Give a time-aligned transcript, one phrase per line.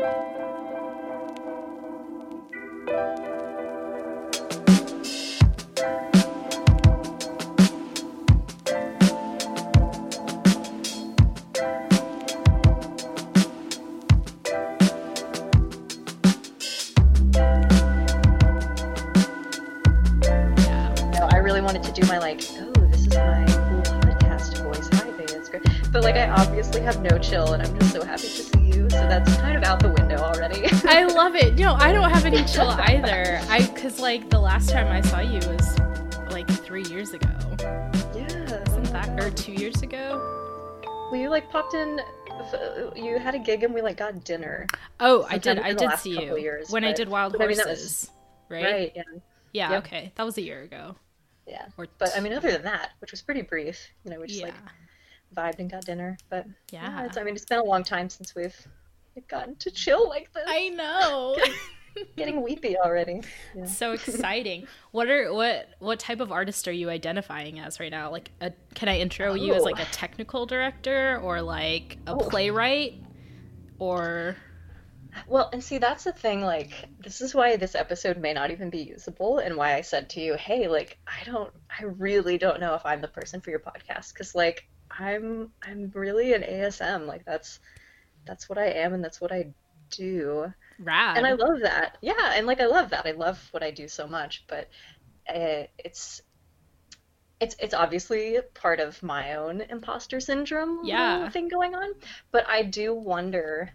[0.00, 0.49] Yeah.
[41.60, 42.00] Popped in.
[42.96, 44.66] You had a gig, and we like got dinner.
[44.98, 45.58] Oh, I did.
[45.58, 48.10] I did see you years, when I did Wild mean, was- Horses,
[48.48, 48.64] right?
[48.64, 48.92] Right.
[48.94, 49.02] Yeah.
[49.52, 49.70] Yeah.
[49.72, 49.86] Yep.
[49.86, 50.96] Okay, that was a year ago.
[51.46, 51.66] Yeah.
[51.76, 54.40] Or But I mean, other than that, which was pretty brief, you know, we just
[54.40, 54.54] yeah, like
[55.34, 56.16] vibed and got dinner.
[56.28, 57.04] But yeah.
[57.04, 58.56] it's, I mean, it's been a long time since we've
[59.26, 60.44] gotten to chill like this.
[60.46, 61.36] I know.
[62.16, 63.22] Getting weepy already.
[63.54, 63.64] Yeah.
[63.64, 64.66] so exciting.
[64.92, 68.10] What are what what type of artist are you identifying as right now?
[68.10, 69.64] Like, a, can I intro you as Oh.
[69.64, 69.88] like a oh.
[69.92, 72.18] technical director or like a Oh.
[72.18, 72.94] playwright
[73.78, 74.36] or
[75.26, 76.42] Well, and see, that's the thing.
[76.42, 80.08] Like, this is why this episode may not even be usable, and why I said
[80.10, 83.50] to you, "Hey, like, I don't, I really don't know if I'm the person for
[83.50, 87.06] your podcast, because like, I'm, I'm really an ASM.
[87.08, 87.58] Like, that's,
[88.24, 89.48] that's what I am, and that's what I
[89.90, 91.16] do, rad?
[91.16, 91.98] and I love that.
[92.00, 93.06] Yeah, and like, I love that.
[93.06, 94.68] I love what I do so much, but
[95.28, 96.22] uh, it's.
[97.40, 101.30] It's, it's obviously part of my own imposter syndrome Yeah.
[101.30, 101.94] thing going on,
[102.32, 103.70] but I do wonder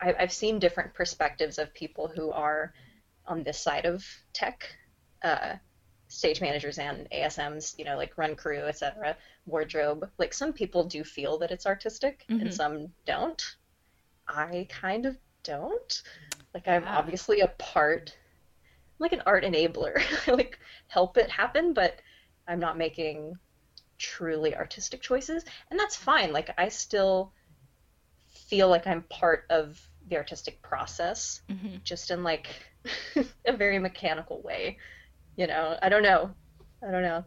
[0.00, 2.72] I, I've seen different perspectives of people who are
[3.26, 4.66] on this side of tech,
[5.22, 5.54] uh,
[6.08, 9.16] stage managers and ASMs, you know, like run crew, etc.,
[9.46, 10.10] wardrobe.
[10.18, 12.40] Like some people do feel that it's artistic Mhm.
[12.40, 13.42] and some don't.
[14.26, 16.02] I kind of don't.
[16.54, 20.02] Like I'm obviously a part, I'm like an art enabler.
[20.28, 22.00] I like help it happen, but
[22.48, 23.34] I'm not making
[23.98, 26.32] truly artistic choices, and that's fine.
[26.32, 27.32] Like I still
[28.48, 31.82] feel like I'm part of the artistic process, Mhm.
[31.82, 32.48] just in like
[33.46, 34.78] a very mechanical way.
[35.36, 36.34] You know, I don't know.
[36.86, 37.24] I don't know.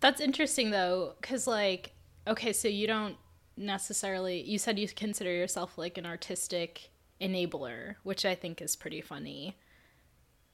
[0.00, 1.92] That's interesting though, because like,
[2.26, 3.16] okay, so you don't
[3.56, 4.42] necessarily.
[4.42, 6.90] You said you consider yourself like an artistic
[7.20, 9.56] enabler, which I think is pretty funny.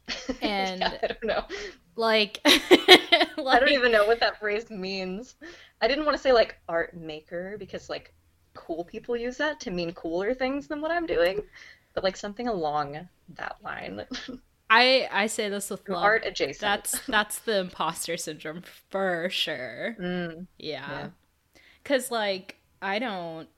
[0.42, 1.44] And yeah, I don't know.
[1.96, 3.26] like, I
[3.60, 5.36] don't even know what that phrase means.
[5.80, 8.12] I didn't want to say like art maker because like
[8.54, 11.42] cool people use that to mean cooler things than what I'm doing,
[11.94, 14.04] but like something along that line.
[14.70, 16.02] I I say this with love.
[16.02, 16.60] art adjacent.
[16.60, 19.96] That's that's the imposter syndrome for sure.
[20.00, 20.88] Mm, Yeah.
[20.88, 21.08] Yeah.
[21.84, 23.48] Cuz like I don't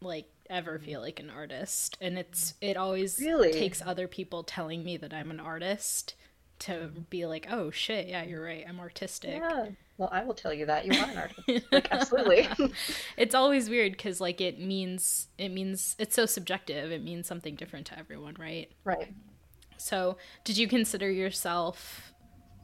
[0.00, 3.52] like ever feel like an artist and it's it always Really?
[3.52, 6.14] takes other people telling me that I'm an artist
[6.60, 8.64] to be like, "Oh shit, yeah, you're right.
[8.66, 9.66] I'm artistic." yeah.
[9.98, 11.66] Well, I will tell you that you are an artist.
[11.72, 12.48] Like absolutely.
[13.16, 16.90] it's always weird cuz like it means it means it's so subjective.
[16.92, 18.70] It means something different to everyone, right?
[18.84, 19.12] right.
[19.78, 22.12] So, did you consider yourself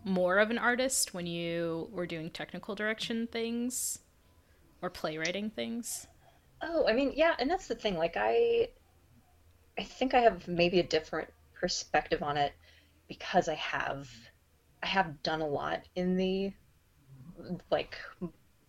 [0.04, 3.98] more of an artist when you were doing technical direction things
[4.80, 6.06] or playwriting things?
[6.62, 7.96] Oh, I mean, yeah, and that's the thing.
[7.98, 8.68] Like I
[9.78, 12.54] I think I have maybe a different perspective on it
[13.08, 14.08] because I have
[14.82, 16.52] I have done a lot in the
[17.70, 17.98] like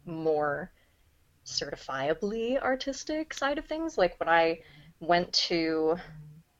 [0.05, 0.71] more
[1.45, 3.97] certifiably artistic side of things.
[3.97, 4.59] Like when I
[4.99, 5.97] went to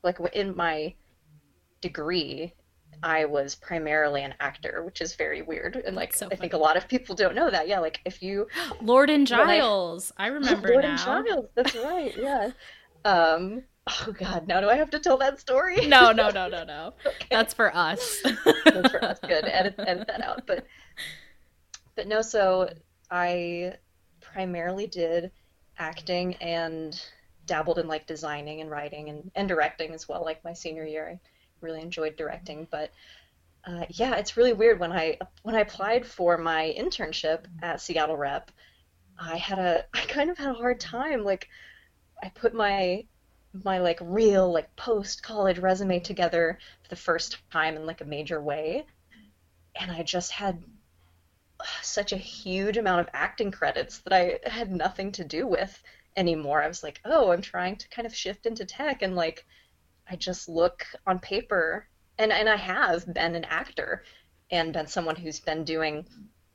[0.03, 0.95] like in my
[1.81, 2.53] degree,
[3.03, 5.75] I was primarily an actor, which is very weird.
[5.75, 7.68] And like so I think a lot of people don't know that.
[7.68, 8.47] Yeah, like if you
[8.81, 10.12] Lord and When I- Giles.
[10.18, 10.74] I, remember now.
[10.74, 10.90] Lord now.
[10.91, 12.52] and Giles, that's right, yeah.
[13.06, 15.86] Um, oh God, now do I have to tell that story?
[15.88, 16.94] No, no, no, no, no.
[17.06, 17.28] Okay.
[17.30, 18.22] That's for us.
[18.66, 19.20] That's for us.
[19.20, 19.44] Good.
[19.46, 20.47] Edit, edit that out.
[20.47, 20.66] But,
[21.96, 22.22] but no.
[22.22, 22.70] So
[23.12, 23.74] I
[24.22, 25.31] primarily did
[25.78, 27.00] acting and
[27.46, 30.23] dabbled in like designing and writing and, and directing as well.
[30.23, 31.20] Like my senior year,
[31.63, 32.67] really enjoyed directing.
[32.69, 32.91] But
[33.65, 38.17] uh, yeah, it's really weird when I when I applied for my internship at Seattle
[38.17, 38.51] Rep.
[39.19, 41.23] I had a I kind of had a hard time.
[41.23, 41.49] Like
[42.21, 43.05] I put my
[43.63, 48.05] my like real like post college resume together for the first time in like a
[48.05, 48.85] major way
[49.79, 50.63] and I just had
[51.81, 55.81] such a huge amount of acting credits that I had nothing to do with
[56.15, 56.61] anymore.
[56.61, 59.45] I was like, "Oh, I'm trying to kind of shift into tech and like
[60.09, 64.03] I just look on paper and and I have been an actor
[64.52, 66.05] and been someone who's been doing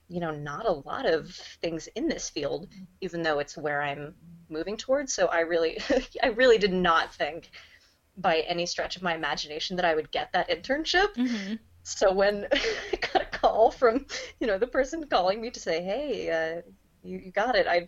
[0.08, 1.30] you know not a lot of
[1.60, 2.68] things in this field
[3.00, 4.14] even though it's where I'm
[4.48, 5.12] moving towards.
[5.12, 5.78] So I really
[6.22, 7.50] I really did not think
[8.16, 11.14] by any stretch of my imagination that I would get that internship.
[11.14, 11.54] Mm-hmm.
[11.84, 14.06] So when I got a call from,
[14.40, 16.62] you know, the person calling me to say, "Hey, uh,
[17.02, 17.86] you, you got it," I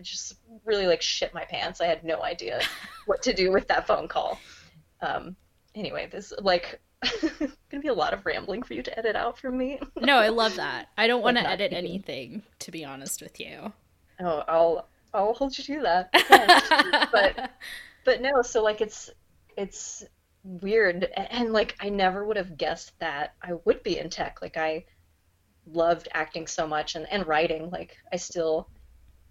[0.00, 1.80] just really like shit my pants.
[1.80, 2.60] I had no idea
[3.06, 4.38] what to do with that phone call.
[5.00, 5.36] Um,
[5.74, 6.80] anyway, this like
[7.70, 9.80] gonna be a lot of rambling for you to edit out from me.
[10.00, 10.88] no, I love that.
[10.96, 13.72] I don't want to edit anything, to be honest with you.
[14.20, 17.08] Oh, I'll I'll hold you to that.
[17.12, 17.50] But
[18.04, 19.10] but no, so like it's
[19.56, 20.04] it's
[20.44, 24.40] weird and, and like I never would have guessed that I would be in tech.
[24.42, 24.84] Like I
[25.66, 27.70] loved acting so much and, and writing.
[27.70, 28.68] Like I still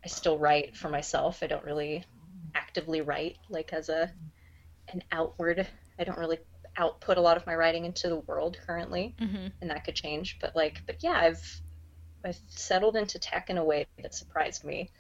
[0.04, 1.44] I still write for myself.
[1.44, 2.06] I don't really
[2.56, 4.14] actively write like as a
[4.90, 5.68] an outward.
[6.00, 6.40] I don't really
[6.78, 10.38] output a lot of my writing into the world currently hmm and that could change.
[10.42, 11.62] But like, but yeah, I've
[12.26, 14.92] I've settled into tech in a way that surprised me.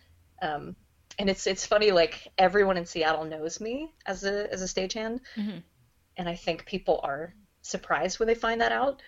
[0.42, 0.75] Um,
[1.19, 5.21] and it's it's funny, like everyone in Seattle knows me as a as a stagehand,
[5.36, 5.63] Mhm.
[6.18, 9.01] and I think people are surprised when they find that out.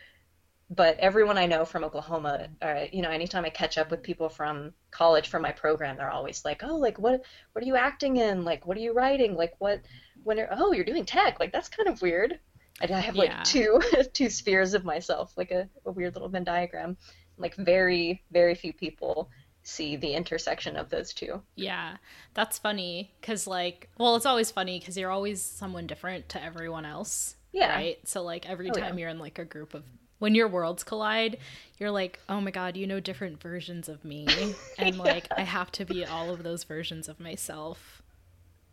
[0.69, 4.29] But everyone I know from Oklahoma, uh, you know, anytime I catch up with people
[4.29, 8.17] from college from my program, they're always like, "Oh, like what what are you acting
[8.17, 8.43] in?
[8.43, 9.35] Like what are you writing?
[9.35, 9.81] Like what
[10.23, 11.39] when are, oh, you're doing tech.
[11.39, 12.39] Like that's kind of weird."
[12.81, 13.43] I I have like Yeah.
[13.43, 13.79] two
[14.13, 16.97] two spheres of myself, like a, a weird little Venn diagram.
[17.37, 19.29] Like very very few people
[19.63, 21.41] see the intersection of those two.
[21.55, 21.97] Yeah,
[22.33, 26.85] that's funny because, like, well, it's always funny because you're always someone different to everyone
[26.85, 27.35] else.
[27.51, 27.69] Yeah.
[27.75, 27.97] Right?
[28.07, 28.87] So, like, every Oh, yeah.
[28.87, 29.83] time you're in, like, a group of,
[30.19, 31.37] when your worlds collide,
[31.77, 34.27] you're like, oh my God, you know different versions of me.
[34.77, 38.01] And, like, I have to be all of those versions of myself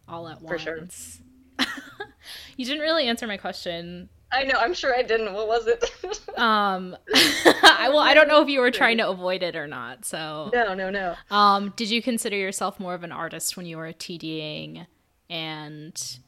[0.08, 0.78] all at For sure.
[0.78, 1.20] once.
[2.56, 4.08] you didn't really answer my question.
[4.32, 4.54] I know.
[4.58, 5.32] I'm sure I didn't.
[5.32, 5.84] What was it?
[6.38, 10.06] Um, I, well, I don't know if you were trying to avoid it or not.
[10.06, 11.14] So, no, no, no.
[11.30, 14.86] Um, did you consider yourself more of an artist when you were TDing
[15.28, 16.18] and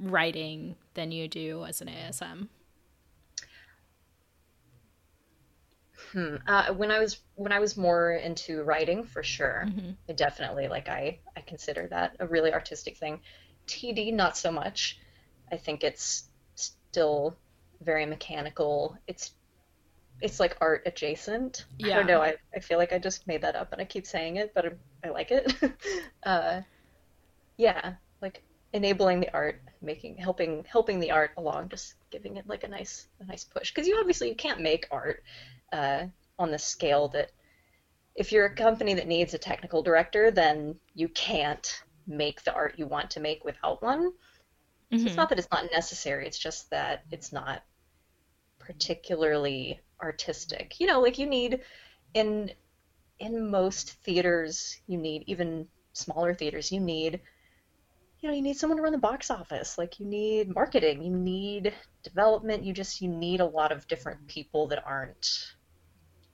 [0.00, 2.48] writing than you do as an ASM?
[6.16, 6.36] Hmm.
[6.46, 9.96] Uh, when I was when I was more into writing, for sure, Mhm.
[10.08, 13.20] I definitely like I I consider that a really artistic thing.
[13.66, 14.98] TD, not so much.
[15.52, 17.38] I think it's still
[17.82, 18.96] very mechanical.
[19.06, 19.32] It's
[20.22, 21.66] it's like art adjacent.
[21.84, 21.96] I Yeah.
[21.96, 22.22] don't know.
[22.22, 24.66] I, I feel like I just made that up and I keep saying it, but
[24.66, 24.70] I,
[25.08, 25.52] I like it.
[26.24, 26.62] uh,
[27.56, 28.42] yeah, like
[28.72, 33.08] enabling the art, making helping helping the art along, just giving it like a nice
[33.20, 33.72] a nice push.
[33.72, 35.22] Because you obviously you can't make art
[35.72, 36.06] uh,
[36.38, 37.32] on the scale that
[38.16, 42.78] if you're a company that needs a technical director, then you can't make the art
[42.78, 44.12] you want to make without one.
[44.96, 45.18] So it's Mhm.
[45.18, 47.62] not that it's not necessary, it's just that it's not
[48.58, 50.78] particularly artistic.
[50.80, 51.62] You know, like you need
[52.14, 52.52] in
[53.20, 57.22] in most theaters, you need even smaller theaters, you need
[58.20, 59.78] you know, you need someone to run the box office.
[59.78, 64.20] Like you need marketing, you need development, you just you need a lot of different
[64.26, 65.55] people that aren't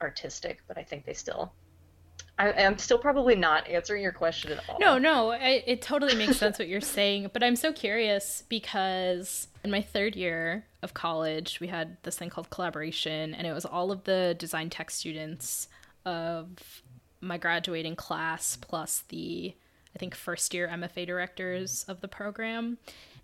[0.03, 1.53] artistic, but I think they still
[2.39, 4.79] I am still probably not answering your question at all.
[4.81, 7.31] No, no, I, it totally makes sense what you're saying.
[7.33, 12.31] But I'm so curious because in my third year of college, we had this thing
[12.31, 15.69] called collaboration, and it was all of the design tech students
[16.05, 16.83] of
[17.21, 19.55] my graduating class plus the,
[19.95, 22.79] I think, first year MFA directors of the program.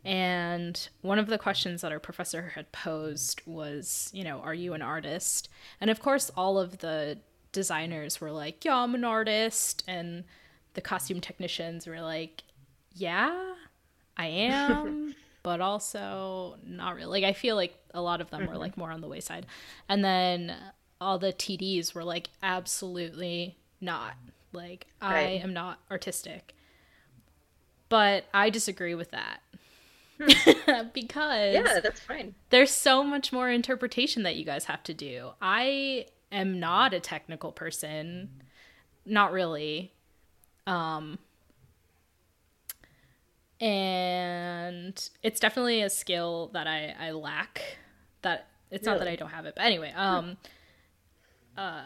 [0.08, 4.72] And one of the questions that our professor had posed was, you know, are you
[4.72, 5.50] an artist?
[5.82, 7.18] And of course, all of the
[7.52, 9.84] designers were like, yeah, I'm an artist.
[9.86, 10.24] And
[10.72, 12.44] the costume technicians were like,
[12.94, 13.52] yeah,
[14.16, 17.20] I am, but also not really.
[17.20, 18.80] Like, I feel like a lot of them were like mm-hmm.
[18.80, 19.44] more on the wayside.
[19.90, 20.54] And then
[21.02, 24.14] all the TDs were like, absolutely not.
[24.54, 26.54] Like, I am not artistic.
[27.90, 29.42] But I disagree with that.
[30.92, 32.34] because Yeah, that's fine.
[32.50, 35.30] there's so much more interpretation that you guys have to do.
[35.40, 38.42] I am not a technical person.
[39.06, 39.92] Not really.
[40.66, 41.18] Um
[43.60, 47.78] and it's definitely a skill that I I lack.
[48.22, 49.54] That it's not that I don't have it.
[49.56, 50.36] But anyway, um
[51.56, 51.82] uh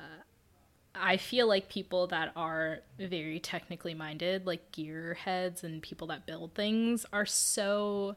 [0.95, 6.55] I feel like people that are very technically minded, like gearheads and people that build
[6.55, 8.17] things are so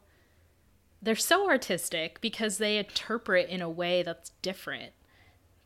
[1.02, 4.92] they're so artistic because they interpret in a way that's different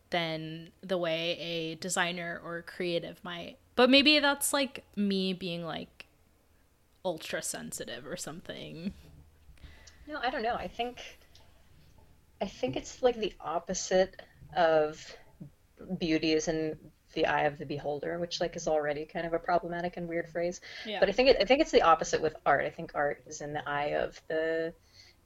[0.10, 3.58] than the way a designer or creative might.
[3.75, 6.08] But maybe that's like me being like
[7.06, 8.94] ultra sensitive or something.
[10.08, 10.56] No, I don't know.
[10.56, 11.01] I think
[12.42, 14.22] I think it's like the opposite
[14.56, 15.16] of
[16.00, 16.78] beauty is in
[17.13, 20.30] the eye of the beholder, which like is already kind of a problematic and weird
[20.30, 20.62] phrase.
[20.86, 21.00] Yeah.
[21.00, 22.66] But I think it, I think it's the opposite with art.
[22.66, 24.74] I think art is in the eye of the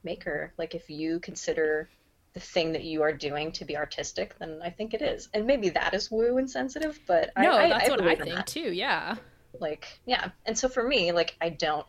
[0.02, 0.52] maker.
[0.56, 1.88] Like if you consider
[2.34, 5.28] the thing that you are doing to be artistic, then I think it is.
[5.32, 8.46] And maybe that is woo insensitive, but no, I, that's I, what I think that.
[8.46, 8.72] too.
[8.72, 9.16] Yeah.
[9.60, 10.30] Like yeah.
[10.46, 11.86] And so for me, like I don't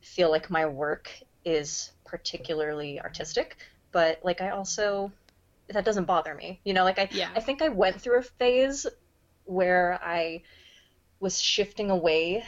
[0.00, 1.10] feel like my work
[1.44, 3.56] is particularly artistic,
[3.92, 5.12] but like I also
[5.68, 6.60] that doesn't bother me.
[6.64, 7.30] You know, like I Yeah.
[7.34, 8.86] I think I went through a phase
[9.48, 10.42] where I
[11.20, 12.44] was shifting away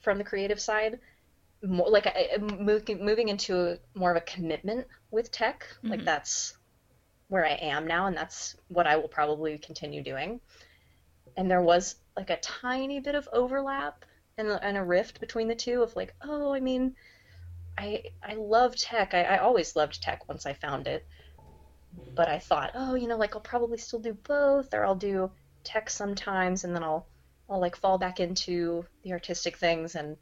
[0.00, 1.00] from the creative side,
[1.62, 5.66] more like I, moving moving into a, more of a commitment with tech.
[5.90, 6.04] Like Mhm.
[6.04, 6.56] that's
[7.28, 10.40] where I am now, and that's what I will probably continue doing.
[11.36, 14.04] And there was like a tiny bit of overlap
[14.38, 16.96] and, a- and a rift between the two of like, oh, I mean,
[17.78, 19.14] I I love tech.
[19.14, 21.06] I, I always loved tech once I found it.
[22.16, 25.30] But I thought, oh, you know, like I'll probably still do both, or I'll do
[25.64, 27.06] tech sometimes, and then I'll
[27.48, 29.94] I'll like fall back into the artistic things.
[29.94, 30.16] And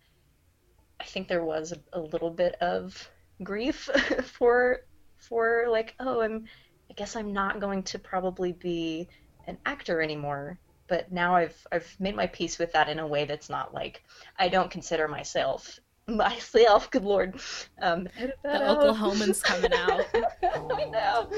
[1.01, 3.09] I think there was a, a little bit of
[3.43, 3.89] grief
[4.25, 4.81] for
[5.19, 6.45] for like, oh, I'm
[6.91, 9.09] I guess I'm not going to probably be
[9.47, 10.59] an actor anymore.
[10.89, 14.03] But now I've I've made my peace with that in a way that's not like
[14.39, 16.91] I don't consider myself myself.
[16.91, 17.41] Good lord,
[17.81, 18.09] um,
[18.43, 18.79] The out.
[18.79, 20.05] Oklahoman's coming out.
[20.43, 21.31] I know.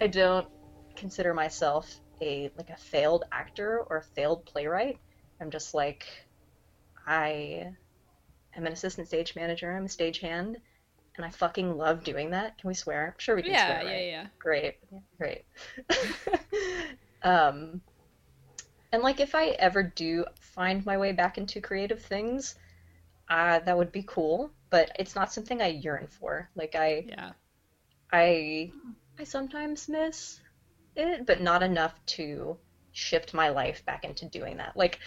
[0.00, 0.48] I don't
[0.96, 5.00] consider myself a like a failed actor or a failed playwright.
[5.40, 6.06] I'm just like
[7.06, 7.76] I
[8.56, 9.72] am an assistant stage manager.
[9.72, 10.56] I'm a stagehand,
[11.16, 12.58] and I fucking love doing that.
[12.58, 13.08] Can we swear?
[13.08, 14.06] I'm sure we can Yeah, swear, yeah, right?
[14.06, 14.26] yeah.
[14.40, 14.76] Great,
[15.18, 15.44] great.
[17.22, 17.82] um,
[18.92, 22.54] and like if I ever do find my way back into creative things,
[23.28, 24.52] uh, that would be cool.
[24.70, 26.50] But it's not something I yearn for.
[26.56, 27.32] Like I, Yeah.
[28.12, 28.72] I,
[29.18, 30.40] I sometimes miss
[30.96, 32.56] it, but not enough to
[32.92, 34.76] shift my life back into doing that.
[34.76, 34.98] Like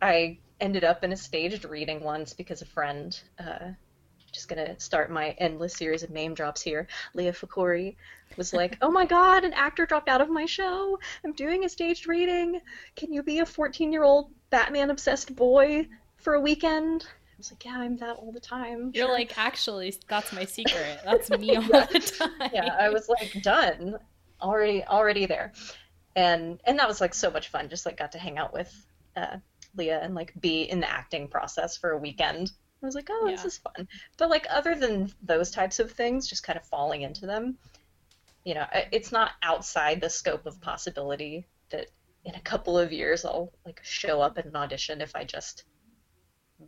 [0.00, 3.18] I ended up in a staged reading once because a friend.
[3.38, 3.70] Uh,
[4.32, 6.86] just gonna start my endless series of name drops here.
[7.14, 7.96] Leah Fakori
[8.36, 10.98] was like, "Oh my God, an actor dropped out of my show.
[11.24, 12.60] I'm doing a staged reading.
[12.94, 17.78] Can you be a 14-year-old Batman obsessed boy for a weekend?" I was like, "Yeah,
[17.78, 21.00] I'm that all the time." You're sure." like, actually, that's my secret.
[21.04, 22.50] That's me all the time.
[22.52, 23.98] yeah, I was like done,
[24.40, 25.52] already, already there,
[26.16, 27.68] and and that was like so much fun.
[27.68, 28.72] Just like got to hang out with
[29.16, 29.38] uh,
[29.76, 32.50] Leah and like be in the acting process for a weekend.
[32.82, 33.88] I was like, oh, this is fun.
[34.16, 37.58] But like other than those types of things, just kind of falling into them,
[38.44, 41.88] you know, it's not outside the scope of possibility that
[42.24, 45.64] in a couple of years I'll like show up at an audition if I just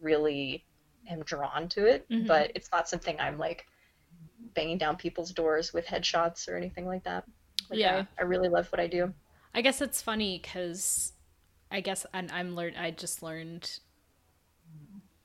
[0.01, 0.65] really
[1.09, 2.09] am drawn to it.
[2.09, 2.27] Mhm.
[2.27, 3.67] But it's not something I'm like
[4.55, 7.25] banging down people's doors with headshots or anything like that.
[7.69, 8.05] Like, Yeah.
[8.19, 9.13] I, I really love what I do.
[9.55, 11.13] I guess it's funny because
[11.71, 12.75] I guess and I'm learn.
[12.77, 13.79] I just learned.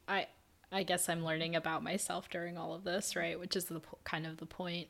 [0.07, 0.27] I
[0.71, 3.39] I guess I'm learning about myself during all of this, right?
[3.39, 4.87] Which is the po- kind of the point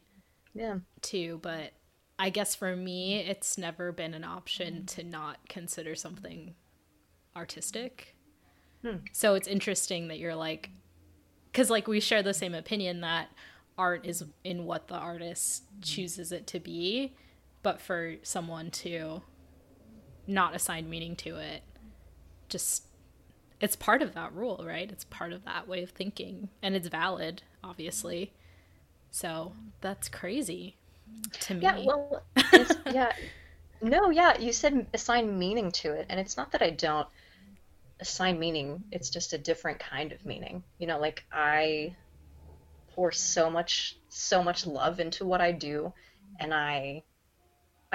[0.53, 0.79] Yeah.
[1.01, 1.39] too.
[1.41, 1.73] But
[2.17, 6.55] I guess for me, it's never been an option to not consider something
[7.35, 8.15] artistic.
[8.81, 8.97] Hmm.
[9.11, 10.69] So it's interesting that you're like,
[11.51, 13.29] because like we share the same opinion that
[13.77, 17.13] art is in what the artist chooses it to be,
[17.65, 19.23] but for someone to
[20.27, 21.63] not assign meaning to it,
[22.47, 22.83] just
[23.59, 24.91] it's part of that rule, right?
[24.91, 28.31] It's part of that way of thinking, and it's valid, obviously.
[29.09, 30.75] So that's crazy
[31.39, 31.61] to me.
[31.61, 32.21] Yeah, well,
[32.53, 33.11] it's, yeah,
[33.81, 37.07] no, yeah, you said assign meaning to it, and it's not that I don't
[37.99, 40.61] assign meaning, it's just a different kind of meaning.
[40.77, 41.95] You know, like I
[42.89, 45.93] pour so much, so much love into what I do,
[46.39, 47.01] and I,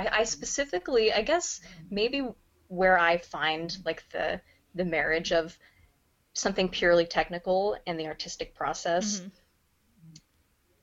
[0.01, 2.23] I, I specifically, I guess maybe
[2.69, 4.41] where I find like the
[4.75, 5.57] the marriage of
[6.35, 9.33] something purely technical and the artistic process Mhm.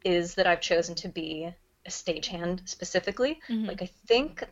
[0.06, 1.52] is that I've chosen to be
[1.86, 3.40] a stagehand specifically.
[3.50, 3.68] Mhm.
[3.68, 4.44] Like I think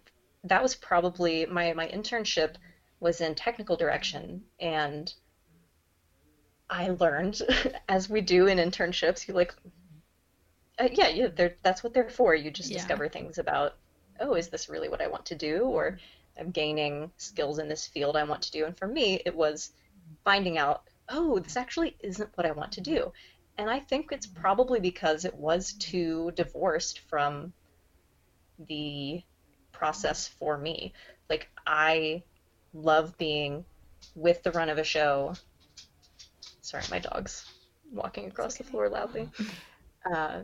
[0.44, 2.56] that was probably my my internship
[3.00, 5.14] was in technical direction and
[6.70, 7.42] I learned
[7.90, 9.54] as we do in internships you like
[10.80, 12.34] uh, yeah, yeah, they're, that's what they're for.
[12.36, 12.74] You just Yeah.
[12.74, 13.74] discover things about,
[14.20, 15.64] oh, is this really what I want to do?
[15.64, 15.98] Or
[16.40, 18.66] I'm gaining skills in this field I want to do.
[18.66, 19.72] And for me, it was
[20.24, 23.12] finding out, oh, this actually isn't what I want to do.
[23.58, 27.54] And I think it's probably because it was too divorced from
[28.68, 29.22] the
[29.72, 30.94] process for me.
[31.30, 32.24] Like, I
[32.74, 33.66] love being
[34.14, 35.34] with the run of a show.
[36.62, 37.46] Sorry, my dog's
[37.92, 39.30] walking across the floor loudly.
[40.12, 40.42] Uh,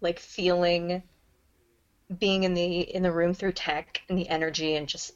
[0.00, 1.02] like feeling
[2.18, 5.12] being in the in the room through tech and the energy and just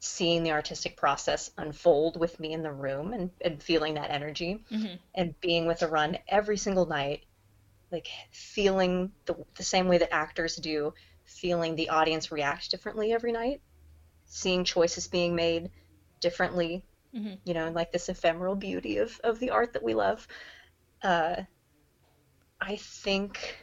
[0.00, 4.64] seeing the artistic process unfold with me in the room and, and feeling that energy
[4.70, 4.94] Mm-hmm.
[5.14, 7.22] and being with a run every single night
[7.90, 10.92] like feeling the, the same way that actors do
[11.24, 13.60] feeling the audience react differently every night
[14.26, 15.70] seeing choices being made
[16.20, 16.84] differently
[17.14, 17.38] Mhm.
[17.44, 20.26] you know and like this ephemeral beauty of, of the art that we love
[21.02, 21.36] uh,
[22.60, 23.56] i think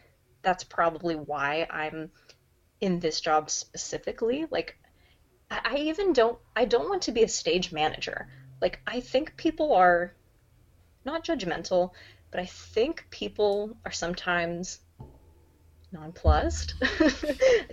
[0.44, 2.10] that's probably why i'm
[2.82, 4.78] in this job specifically like
[5.52, 8.30] I even don't I don't want to be a stage manager.
[8.62, 10.14] Like I think people are
[11.04, 11.92] not judgmental,
[12.32, 14.80] but I think people are sometimes
[15.92, 16.76] nonplussed.
[16.82, 17.10] I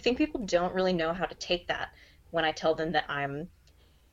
[0.01, 1.91] think people don't really know how to take that
[2.31, 3.49] when I tell them that I'm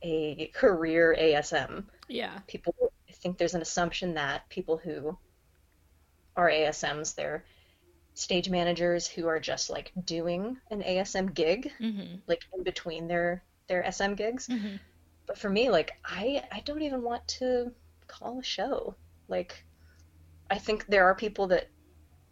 [0.02, 1.84] a career ASM.
[2.08, 2.38] Yeah.
[2.46, 2.74] People
[3.08, 5.18] I think there's an assumption that people who
[6.36, 7.44] are ASMs, they're
[8.16, 12.16] stage managers who are just like doing an ASM gig Mm-hmm.
[12.28, 14.48] like in between their their SM gigs.
[14.48, 14.76] Mm-hmm.
[15.26, 17.72] But for me, like I I don't even want to
[18.08, 18.96] call a show.
[19.28, 19.64] Like
[20.50, 21.70] I think there are people that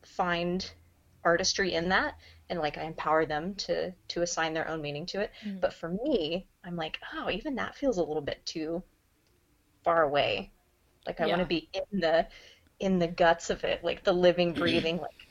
[0.05, 0.71] find
[1.25, 2.17] artistry in that
[2.51, 5.33] and like I empower them to to assign their own meaning to it.
[5.45, 5.61] Mhm.
[5.61, 8.85] But for me, I'm like, oh, even that feels a little bit too
[9.85, 10.53] far away.
[11.07, 12.29] Like I want to be in the
[12.81, 15.24] in the guts of it, like the living, breathing, like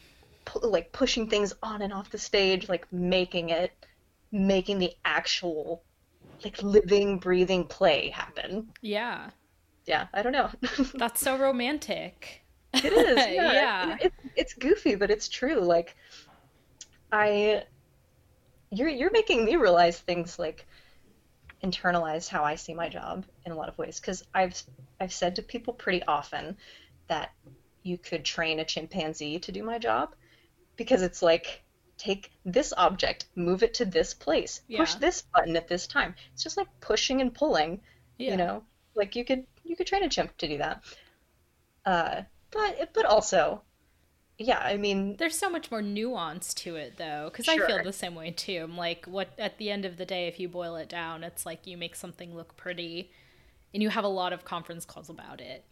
[0.46, 3.72] pu- like pushing things on and off the stage, like making it,
[4.32, 5.84] making the actual
[6.44, 8.70] like living, breathing play happen.
[8.82, 9.30] Yeah.
[9.86, 10.50] Yeah, I don't know.
[10.96, 12.44] That's so romantic.
[12.74, 13.54] It is, yeah.
[13.54, 13.98] Yeah.
[14.02, 15.60] It, it's goofy, but it's true.
[15.60, 15.96] Like,
[17.12, 17.64] I,
[18.72, 20.66] you're you're making me realize things like
[21.64, 24.00] internalize how I see my job in a lot of ways.
[24.00, 24.62] Because I've
[25.00, 26.58] I've said to people pretty often
[27.08, 27.32] that
[27.84, 30.16] you could train a chimpanzee to do my job
[30.76, 31.64] because it's like
[31.98, 36.16] take this object, move it to this place, push this button at this time.
[36.34, 37.82] It's just like pushing and pulling
[38.18, 38.32] Yeah.
[38.32, 38.64] you know
[38.96, 40.84] like you could you could train a chimp to do that
[41.86, 43.62] uh but but also
[44.38, 47.94] yeah i mean There's so much more nuance to it though, because I feel the
[47.94, 48.62] same way too.
[48.64, 51.46] I'm like, what at the end of the day, if you boil it down, it's
[51.46, 53.12] like you make something look pretty,
[53.74, 55.66] and you have a lot of conference calls about it.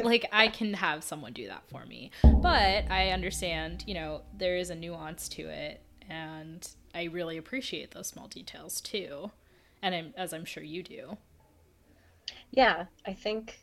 [0.00, 4.56] Like I can have someone do that for me, but I understand, you know, there
[4.56, 9.30] is a nuance to it, and I really appreciate those small details too,
[9.82, 11.18] and I'm, as I'm sure you do.
[12.50, 13.58] yeah i think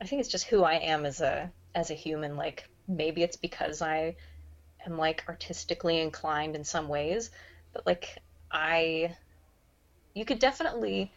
[0.00, 2.36] i think it's just who i am as a as a human.
[2.36, 4.16] Like maybe it's because i
[4.86, 7.30] am like artistically inclined in some ways.
[7.72, 8.18] But like
[8.50, 9.14] i
[10.14, 11.12] you could definitely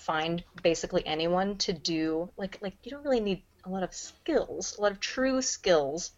[0.00, 4.76] find basically anyone to do like like you don't really need a lot of skills
[4.78, 6.12] a lot of true skills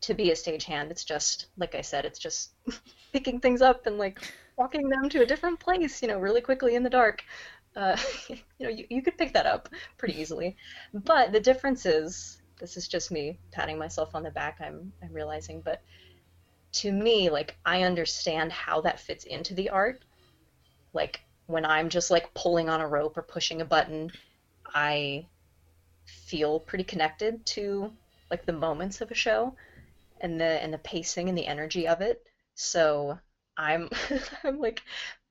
[0.00, 0.90] to be a stagehand.
[0.90, 2.50] It's just like i said it's just
[3.12, 4.20] picking things up and like
[4.56, 7.24] walking them to a different place you know really quickly in the dark.
[7.76, 7.96] Uh,
[8.28, 10.56] you know you, you could pick that up pretty easily.
[10.92, 15.12] But the difference is this is just me patting myself on the back i'm i'm
[15.12, 15.80] realizing but
[16.72, 20.04] to me like i understand how that fits into the art.
[20.92, 24.10] Like when i'm just like pulling on a rope or pushing a button
[24.74, 25.26] i
[26.06, 27.92] feel pretty connected to
[28.30, 29.54] like the moments of a show
[30.20, 32.22] and the and the pacing and the energy of it.
[32.54, 33.18] So
[33.56, 33.88] i'm
[34.44, 34.82] i'm like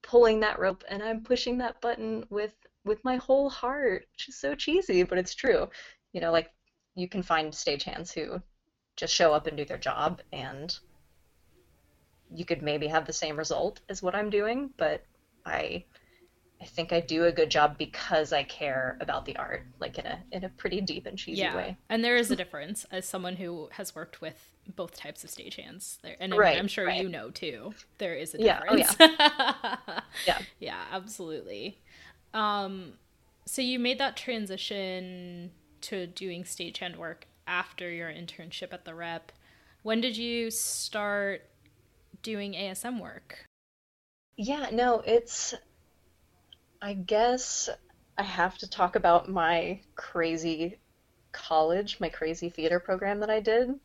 [0.01, 2.53] pulling that rope and i'm pushing that button with
[2.85, 5.69] with my whole heart which is so cheesy but it's true.
[6.13, 6.49] You know like
[6.95, 8.41] you can find stagehands who
[8.95, 10.77] just show up and do their job and
[12.33, 15.05] you could maybe have the same result as what i'm doing but
[15.45, 15.83] i
[16.61, 20.05] i think i do a good job because i care about the art like in
[20.05, 23.07] a in a pretty deep and cheesy yeah, way and there is a difference as
[23.07, 25.97] someone who has worked with both types of stagehands.
[26.01, 27.01] There, and Right, I'm sure right.
[27.01, 27.73] you know too.
[27.97, 28.97] There is a Yeah, oh, difference.
[30.25, 30.39] Yeah.
[30.59, 31.79] yeah, absolutely.
[32.33, 32.93] Um,
[33.45, 39.31] so you made that transition to doing stagehand work after your internship at the Rep.
[39.83, 41.43] When did you start
[42.21, 43.45] doing ASM work?
[44.35, 45.53] Yeah, no, it's.
[46.81, 47.69] I guess
[48.17, 50.79] I have to talk about my crazy
[51.31, 53.75] college, my crazy theater program that I did.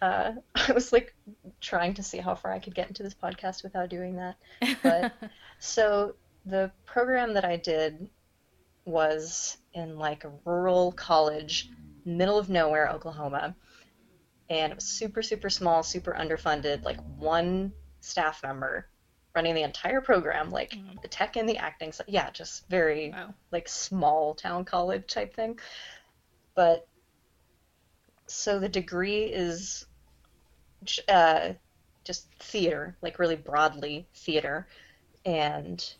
[0.00, 1.14] Uh, I was like
[1.60, 4.36] trying to see how far I could get into this podcast without doing that.
[4.82, 5.12] But
[5.58, 6.14] so
[6.46, 8.08] the program that I did
[8.84, 11.70] was in like a rural college,
[12.04, 13.54] middle of nowhere, Oklahoma.
[14.48, 18.89] And it was super, super small, super underfunded, like one staff member
[19.34, 21.00] running the entire program, like Mm.
[21.02, 21.92] the tech and the acting.
[21.92, 23.34] So yeah, just very wow.
[23.52, 25.58] like small town college type thing.
[26.54, 26.86] But
[28.26, 29.86] so the degree is
[31.08, 31.52] uh,
[32.04, 34.66] just theater, like really broadly theater.
[35.24, 35.94] And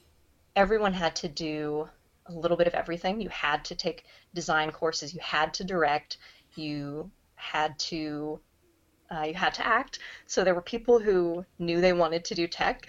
[0.56, 1.88] everyone had to do
[2.26, 3.20] a little bit of everything.
[3.20, 6.18] You had to take design courses, you had to direct,
[6.54, 8.40] you had to
[9.12, 9.98] uh, you had to act.
[10.26, 12.88] So there were people who knew they wanted to do tech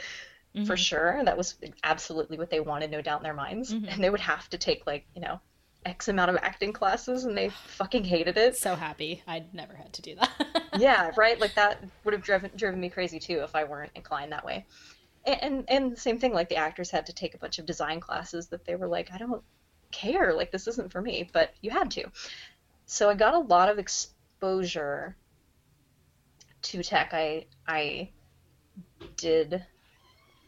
[0.55, 0.65] mm-hmm.
[0.65, 1.21] for sure.
[1.23, 3.73] That was absolutely what they wanted, no doubt in their minds.
[3.73, 3.85] Mm-hmm.
[3.85, 5.39] And they would have to take like you know
[5.85, 8.57] X amount of acting classes, and they fucking hated it.
[8.57, 10.67] So happy I'd never had to do that.
[10.77, 11.39] yeah, right.
[11.39, 14.65] Like that would have driven driven me crazy too if I weren't inclined that way.
[15.25, 16.33] And, and and the same thing.
[16.33, 19.11] Like the actors had to take a bunch of design classes that they were like,
[19.11, 19.43] I don't
[19.91, 20.33] care.
[20.33, 22.05] Like this isn't for me, but you had to.
[22.85, 25.15] So I got a lot of exposure
[26.61, 27.11] to tech.
[27.13, 28.09] I I
[29.17, 29.65] did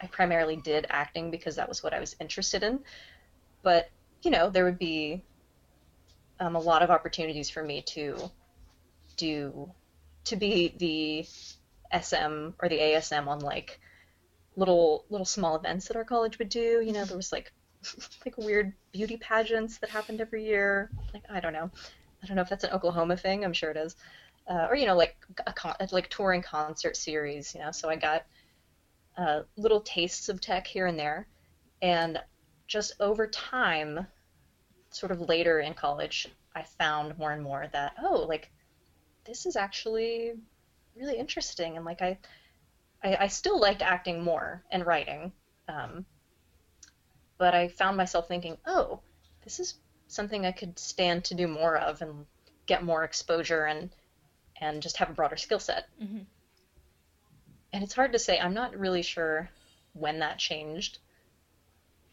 [0.04, 2.80] I primarily did acting because that was what I was interested in.
[3.64, 3.90] But
[4.22, 5.24] you know, there would be
[6.40, 8.30] um, a lot of opportunities for me to
[9.18, 9.72] do
[10.26, 11.26] to be the
[11.92, 13.80] SM or the ASM on like
[14.56, 16.82] little little small events that our college would do.
[16.86, 17.54] You know, there was like
[18.26, 20.92] like weird beauty pageants that happened every year.
[21.14, 21.70] Like I don't know,
[22.22, 23.46] I don't know if that's an Oklahoma thing.
[23.46, 23.96] I'm sure it is.
[24.50, 25.16] Uh, or you know, like
[25.48, 27.54] a con- like touring concert series.
[27.54, 28.24] You know, so I got
[29.18, 31.28] uh, little tastes of tech here and there,
[31.82, 32.20] and
[32.68, 34.08] just over time,
[34.90, 38.52] sort of later in college, I found more and more that oh, like
[39.26, 40.34] this is actually
[40.96, 42.18] really interesting, and like I,
[43.04, 45.32] I, I still liked acting more and writing,
[45.68, 46.06] um,
[47.38, 49.00] but I found myself thinking, oh,
[49.44, 49.76] this is
[50.08, 52.26] something I could stand to do more of and
[52.66, 53.90] get more exposure and
[54.62, 55.88] and just have a broader skill set.
[56.02, 56.20] Mm-hmm.
[57.74, 58.40] And it's hard to say.
[58.40, 59.50] I'm not really sure
[59.94, 61.00] when that changed.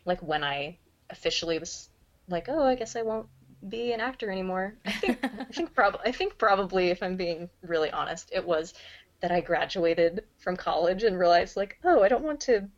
[0.05, 0.79] Like when I
[1.11, 1.89] officially was
[2.29, 3.29] like, oh, I guess I won't
[3.69, 4.75] be an actor anymore.
[4.87, 8.75] I think I think probably I think probably if I'm being really honest, it was
[9.21, 12.69] that I graduated from college and realized like, oh, I don't want to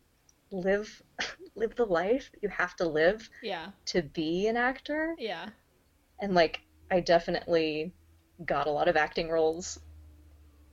[0.51, 1.01] live
[1.55, 3.67] live the life you have to live yeah.
[3.85, 5.15] to be an actor.
[5.17, 5.47] Yeah.
[6.19, 7.93] And like I definitely
[8.45, 9.79] got a lot of acting roles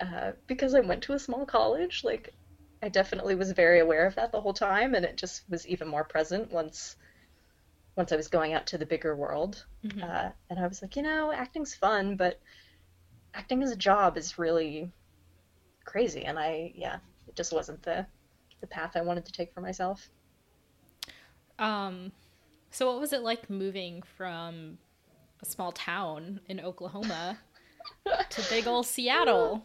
[0.01, 2.03] uh, because I went to a small college.
[2.05, 2.35] Like
[2.83, 5.89] I definitely was very aware of that the whole time, and it just was even
[5.89, 6.97] more present once
[7.97, 9.65] once I was going out to the bigger world.
[9.85, 10.03] Mm-hmm.
[10.03, 12.41] Uh, and I was like, you know, acting's fun, but
[13.35, 14.91] acting as a job is really
[15.85, 16.25] crazy.
[16.25, 18.07] And I, yeah, it just wasn't the
[18.61, 20.09] the path I wanted to take for myself.
[21.59, 22.13] Um,
[22.71, 24.79] so what was it like moving from
[25.43, 27.39] a small town in Oklahoma
[28.31, 29.65] to big old Seattle?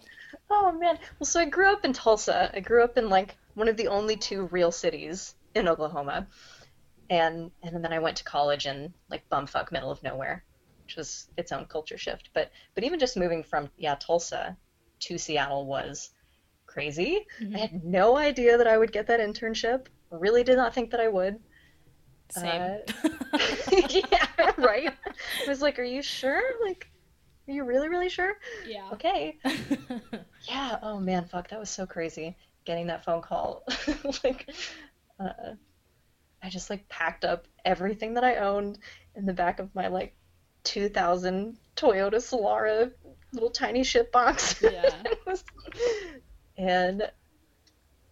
[0.50, 0.98] Oh man.
[1.20, 2.52] Well, so I grew up in Tulsa.
[2.54, 6.28] I grew up in like one of the only two real cities in Oklahoma
[7.10, 10.44] and and then I went to college in like bumfuck middle of nowhere,
[10.84, 12.30] which was its own culture shift.
[12.34, 14.58] But but even just moving from yeah Tulsa
[15.02, 16.12] to Seattle was
[16.66, 17.26] crazy.
[17.40, 17.56] Mm-hmm.
[17.56, 19.88] I had no idea that I would get that internship.
[20.10, 21.40] Really did not think that I would.
[22.30, 22.62] Same.
[22.62, 23.10] Uh,
[23.72, 24.94] yeah, right.
[25.46, 26.42] I was like, "Are you sure?
[26.64, 26.90] Like,
[27.48, 28.34] are you really, really sure?"
[28.68, 28.90] Yeah.
[28.94, 29.38] Okay.
[30.48, 30.78] yeah.
[30.82, 32.36] Oh man, fuck, that was so crazy.
[32.66, 33.64] Getting that phone call,
[34.24, 34.50] like,
[35.20, 35.54] uh,
[36.42, 38.80] I just like packed up everything that I owned
[39.16, 40.16] in the back of my like
[40.64, 42.92] 2000 Toyota Solara
[43.36, 44.62] little tiny shit box.
[44.72, 45.04] Yeah.
[46.58, 47.12] and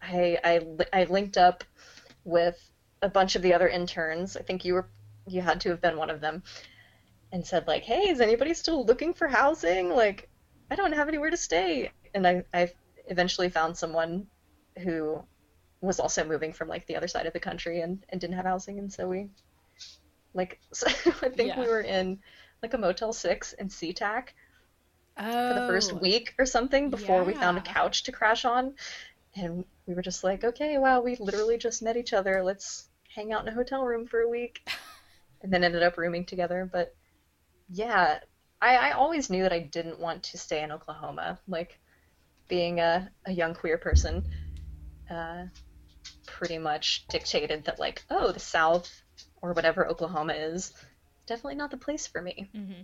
[0.01, 1.63] I, I I linked up
[2.25, 2.59] with
[3.01, 4.35] a bunch of the other interns.
[4.35, 4.89] I think you were
[5.27, 6.43] you had to have been one of them,
[7.33, 9.89] and said like, "Hey, is anybody still looking for housing?
[9.89, 10.29] Like,
[10.71, 12.71] I don't have anywhere to stay." And I I
[13.07, 14.27] eventually found someone
[14.79, 15.21] who
[15.81, 18.45] was also moving from like the other side of the country and, and didn't have
[18.45, 19.27] housing and so we
[20.33, 20.87] like so
[21.21, 21.59] I think yeah.
[21.59, 22.19] we were in
[22.61, 24.29] like a Motel Six in SeaTac
[25.17, 25.97] oh, for the first oh.
[25.97, 27.27] week or something before yeah.
[27.27, 28.73] we found a couch to crash on.
[29.35, 32.43] And we were just like, okay, wow, we literally just met each other.
[32.43, 34.67] Let's hang out in a hotel room for a week.
[35.41, 36.69] And then ended up rooming together.
[36.71, 36.95] But
[37.69, 38.19] yeah,
[38.61, 41.39] I, I always knew that I didn't want to stay in Oklahoma.
[41.47, 41.79] Like
[42.47, 44.23] being a, a young queer person,
[45.09, 45.45] uh,
[46.25, 48.89] pretty much dictated that like, oh, the South
[49.41, 50.73] or whatever Oklahoma is,
[51.27, 52.49] definitely not the place for me.
[52.55, 52.81] Mm-hmm.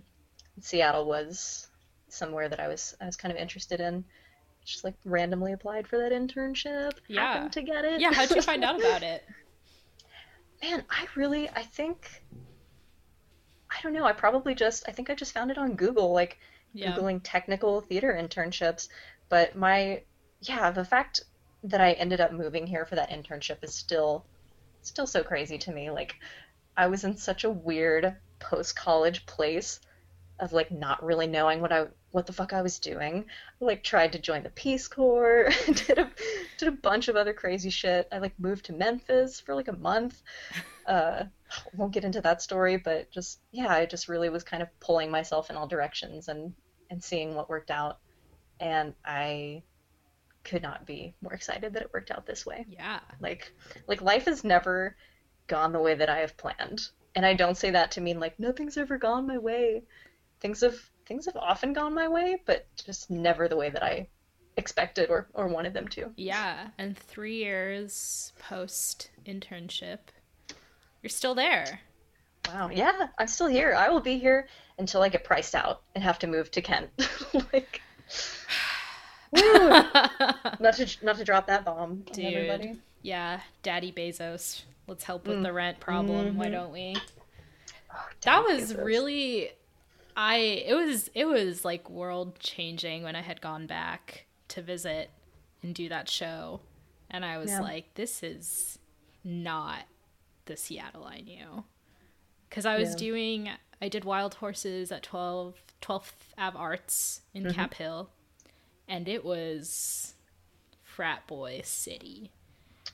[0.60, 1.68] Seattle was
[2.08, 4.04] somewhere that I was I was kind of interested in.
[4.64, 6.92] Just like randomly applied for that internship.
[7.08, 7.32] Yeah.
[7.32, 8.00] Happened to get it.
[8.00, 8.12] Yeah.
[8.12, 9.24] How'd you find out about it?
[10.62, 12.22] Man, I really I think
[13.70, 14.04] I don't know.
[14.04, 16.38] I probably just I think I just found it on Google, like
[16.72, 16.92] yeah.
[16.92, 18.88] googling technical theater internships.
[19.28, 20.02] But my
[20.40, 21.22] yeah, the fact
[21.64, 24.24] that I ended up moving here for that internship is still
[24.82, 25.90] still so crazy to me.
[25.90, 26.16] Like
[26.76, 29.80] I was in such a weird post college place
[30.38, 33.24] of like not really knowing what I what the fuck I was doing.
[33.60, 36.10] I, like tried to join the Peace Corps, did a
[36.58, 38.08] did a bunch of other crazy shit.
[38.10, 40.22] I like moved to Memphis for like a month.
[40.86, 41.24] Uh,
[41.74, 45.08] won't get into that story, but just yeah, I just really was kind of pulling
[45.08, 46.52] myself in all directions and
[46.90, 47.98] and seeing what worked out.
[48.58, 49.62] And I
[50.42, 52.66] could not be more excited that it worked out this way.
[52.68, 52.98] Yeah.
[53.20, 53.52] Like
[53.86, 54.96] like life has never
[55.46, 56.88] gone the way that I have planned.
[57.14, 59.84] And I don't say that to mean like nothing's ever gone my way.
[60.40, 64.06] Things have things have often gone my way, but just never the way that I
[64.56, 66.12] expected or, or wanted them to.
[66.16, 66.68] Yeah.
[66.78, 69.98] And three years post internship,
[71.02, 71.80] you're still there.
[72.46, 72.70] Wow.
[72.72, 73.74] Yeah, I'm still here.
[73.74, 74.46] I will be here
[74.78, 76.90] until I get priced out and have to move to Kent.
[77.52, 77.82] like
[79.34, 82.24] not to not to drop that bomb Dude.
[82.32, 82.78] everybody.
[83.02, 84.62] Yeah, Daddy Bezos.
[84.86, 86.34] Let's help with the rent problem.
[86.34, 86.36] Mhm.
[86.36, 86.94] Why don't we?
[87.92, 88.84] Oh, That was Bezos.
[88.84, 89.50] really
[90.22, 95.10] I it was it was like world changing when I had gone back to visit
[95.62, 96.60] and do that show.
[97.10, 97.60] And I was Yeah.
[97.60, 98.78] like this is
[99.24, 99.84] not
[100.44, 101.64] the Seattle I knew.
[102.50, 102.96] Cuz I was Yeah.
[102.96, 107.52] doing I did Wild Horses at 12 12th Ave Arts in Mm-hmm.
[107.54, 108.10] Cap Hill
[108.86, 110.14] and it was
[110.82, 112.30] frat boy city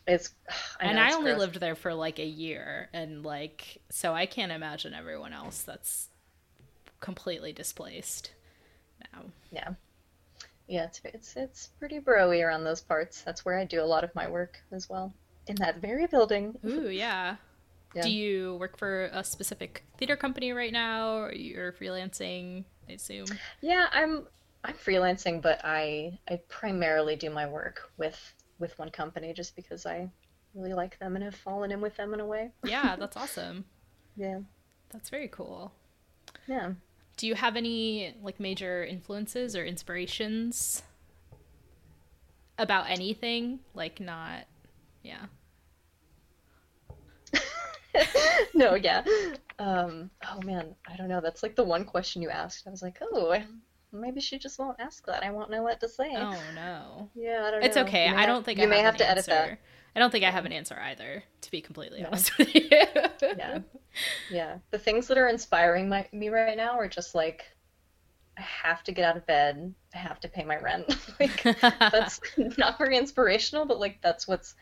[0.07, 0.33] It's
[0.81, 1.41] I and I only gross.
[1.41, 6.09] lived there for like a year, and like, so I can't imagine everyone else that's
[7.07, 8.33] completely displaced
[9.13, 9.23] now.
[9.53, 9.75] Yeah.
[10.67, 13.23] Yeah, it's it's it's pretty broy around those parts.
[13.23, 15.15] That's where I do a lot of my work as well.
[15.47, 16.59] In that very building.
[16.67, 17.37] Ooh, yeah.
[17.95, 18.03] Yeah.
[18.03, 22.65] Do you work for a specific theater company right now, or you're freelancing?
[22.89, 23.27] I assume.
[23.61, 24.27] Yeah, I'm
[24.65, 28.19] I'm freelancing, but I I primarily do my work with
[28.59, 30.11] with one company just because I
[30.57, 32.51] really like them and have fallen in with them in a way.
[32.65, 33.65] Yeah, that's awesome.
[34.17, 34.41] Yeah.
[34.91, 35.73] That's very cool.
[36.49, 36.73] Yeah.
[37.17, 40.83] Do you have any like major influences or inspirations
[42.59, 43.61] about anything?
[43.75, 44.45] Like, not,
[45.03, 45.27] yeah.
[48.55, 49.03] no, yeah.
[49.59, 51.21] Um, oh man, I don't know.
[51.21, 52.67] That's like the one question you asked.
[52.67, 53.39] I was like, oh,
[53.93, 55.23] maybe she just won't ask that.
[55.23, 56.11] I won't know what to say.
[56.15, 57.11] Oh no.
[57.15, 57.67] Yeah, I don't know.
[57.67, 57.83] It's know.
[57.83, 58.09] okay.
[58.09, 59.59] I have- don't think you I may have, have an to edit that.
[59.97, 62.09] I don't think I have an answer either, to be completely No.
[62.09, 62.69] honest with you.
[63.23, 63.59] Yeah.
[64.31, 64.59] Yeah.
[64.71, 67.45] The things that are inspiring my, me right now are just like,
[68.37, 69.75] I have to get out of bed.
[69.95, 70.95] I have to pay my rent.
[71.21, 72.21] like, that's
[72.59, 74.55] not very inspirational, but like that's what's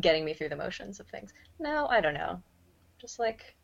[0.00, 1.32] getting me through the motions of things.
[1.58, 2.40] No, I don't know.
[3.00, 3.56] Just like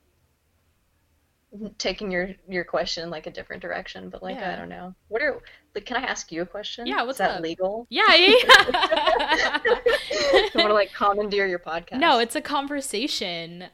[1.79, 4.53] taking your your question in like a different direction, but like Yeah.
[4.53, 4.95] I don't know.
[5.07, 5.41] What are
[5.75, 5.85] like?
[5.85, 6.87] Can I ask you a question?
[6.87, 7.43] Yeah, what's Is that up?
[7.43, 7.87] legal?
[7.91, 8.35] yeah, yeah.
[8.45, 11.99] I want to like commandeer your podcast.
[12.01, 13.65] no, it's a conversation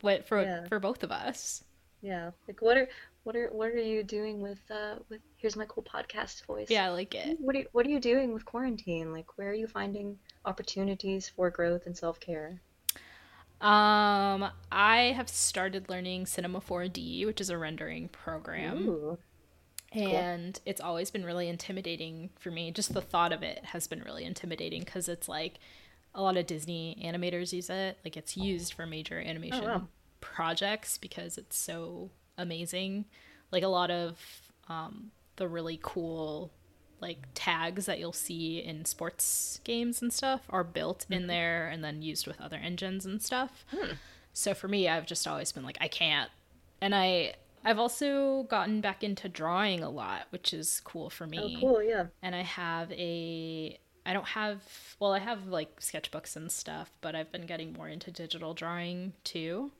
[0.00, 0.66] what for Yeah.
[0.68, 1.64] for both of us.
[2.02, 2.30] yeah.
[2.48, 2.88] Like what are
[3.24, 6.68] what are what are you doing with uh with here's my cool podcast voice.
[6.70, 7.36] Yeah, I like it.
[7.40, 9.12] What are you, what are you doing with quarantine?
[9.12, 12.60] Like where are you finding opportunities for growth and self care?
[13.60, 18.88] Um, I have started learning Cinema 4D, which is a rendering program.
[18.88, 19.18] Ooh.
[19.92, 22.70] And it's always been really intimidating for me.
[22.70, 25.58] Just the thought of it has been really intimidating because it's like
[26.14, 27.98] a lot of disney animators use it.
[28.04, 29.88] Like it's used for major animation wow.
[30.20, 33.06] projects because it's so amazing.
[33.50, 34.18] Like a lot of
[34.68, 36.52] um, the really cool
[37.00, 41.82] like tags that you'll see in sports games and stuff are built in there and
[41.82, 43.64] then used with other engines and stuff.
[44.32, 46.30] So for me i've just always been like i can't.
[46.80, 51.38] And i i've also gotten back into drawing a lot which is cool for me
[51.56, 51.82] Oh, cool.
[51.82, 52.06] Yeah.
[52.22, 54.60] and i have a i don't have
[54.98, 59.12] well i have like sketchbooks and stuff but i've been getting more into digital drawing
[59.24, 59.70] too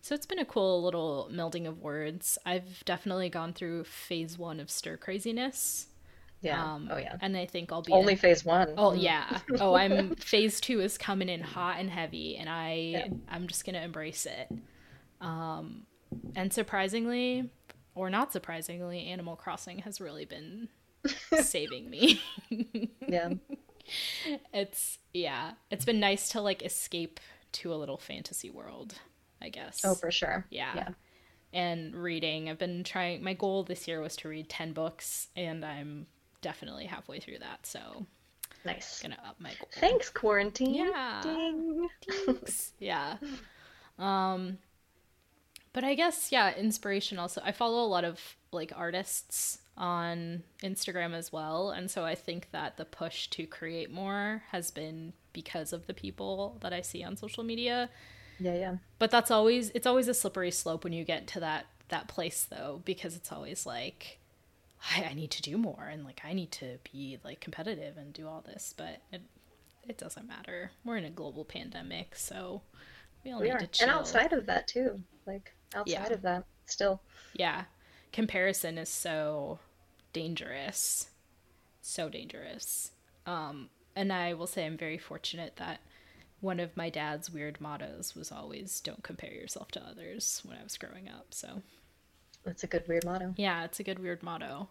[0.00, 4.58] so it's been a cool little melding of words i've definitely gone through phase one
[4.60, 5.88] of stir craziness
[6.40, 6.62] Yeah.
[6.74, 7.16] um oh yeah.
[7.20, 8.74] and i think i'll be Only phase one.
[8.78, 9.40] Oh yeah.
[9.60, 13.06] Oh, I'm phase two is coming in hot and heavy, and I Yeah.
[13.28, 14.48] I'm just gonna embrace it.
[15.20, 15.82] Um,
[16.36, 17.50] and surprisingly,
[17.94, 20.68] or not surprisingly, Animal Crossing has really been
[21.42, 22.20] saving me.
[23.08, 23.30] Yeah.
[24.52, 27.20] it's yeah, it's been nice to like escape
[27.52, 28.94] to a little fantasy world,
[29.40, 29.80] I guess.
[29.84, 30.44] Oh, for sure.
[30.50, 30.72] yeah.
[30.74, 30.88] Yeah.
[31.54, 33.24] And reading, I've been trying.
[33.24, 36.06] My goal this year was to read ten books, and I'm
[36.42, 37.64] definitely halfway through that.
[37.66, 38.04] So
[38.66, 39.00] Nice.
[39.00, 39.68] gonna up my goal.
[39.72, 40.74] Thanks, quarantine.
[40.74, 41.20] Yeah.
[41.22, 41.88] Ding.
[42.26, 42.72] Thanks.
[42.78, 43.16] yeah.
[43.98, 44.58] Um
[45.72, 47.40] but I guess yeah, inspiration also.
[47.44, 48.20] I follow a lot of
[48.52, 53.90] like artists on Instagram as well, and so I think that the push to create
[53.92, 57.90] more has been because of the people that I see on social media.
[58.40, 58.76] Yeah, yeah.
[58.98, 62.46] But that's always it's always a slippery slope when you get to that that place
[62.50, 64.18] though because it's always like
[64.96, 68.12] I, I need to do more and like I need to be like competitive and
[68.12, 69.22] do all this, but it
[69.88, 70.70] it doesn't matter.
[70.84, 72.62] We're in a global pandemic, so
[73.24, 73.58] we all We need are.
[73.58, 73.88] to chill.
[73.88, 75.02] And outside of that too.
[75.26, 76.12] Like outside Yeah.
[76.12, 77.00] of that, still.
[77.34, 77.64] Yeah.
[78.12, 79.58] Comparison is so
[80.12, 81.08] dangerous.
[81.82, 82.92] So dangerous.
[83.26, 85.80] Um, and I will say I'm very fortunate that
[86.40, 90.62] one of my dad's weird mottos was always don't compare yourself to others when I
[90.62, 91.34] was growing up.
[91.34, 91.62] So
[92.44, 93.34] That's a good weird motto.
[93.36, 94.68] yeah, it's a good weird motto.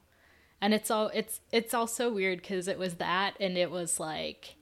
[0.61, 4.55] And it's all it's it's also weird because it was that and it was like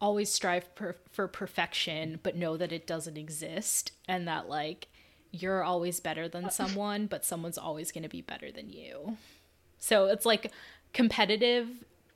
[0.00, 4.88] always strive per, for perfection but know that it doesn't exist and that like
[5.42, 9.16] you're always better than someone but someone's always going to be better than you.
[9.78, 10.52] So it's like
[10.92, 11.68] competitive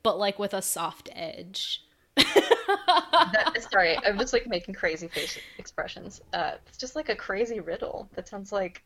[0.03, 1.83] but like with a soft edge.
[3.33, 6.21] That, sorry, I'm just like making crazy face expressions.
[6.33, 8.83] Uh, it's just like a crazy riddle that sounds like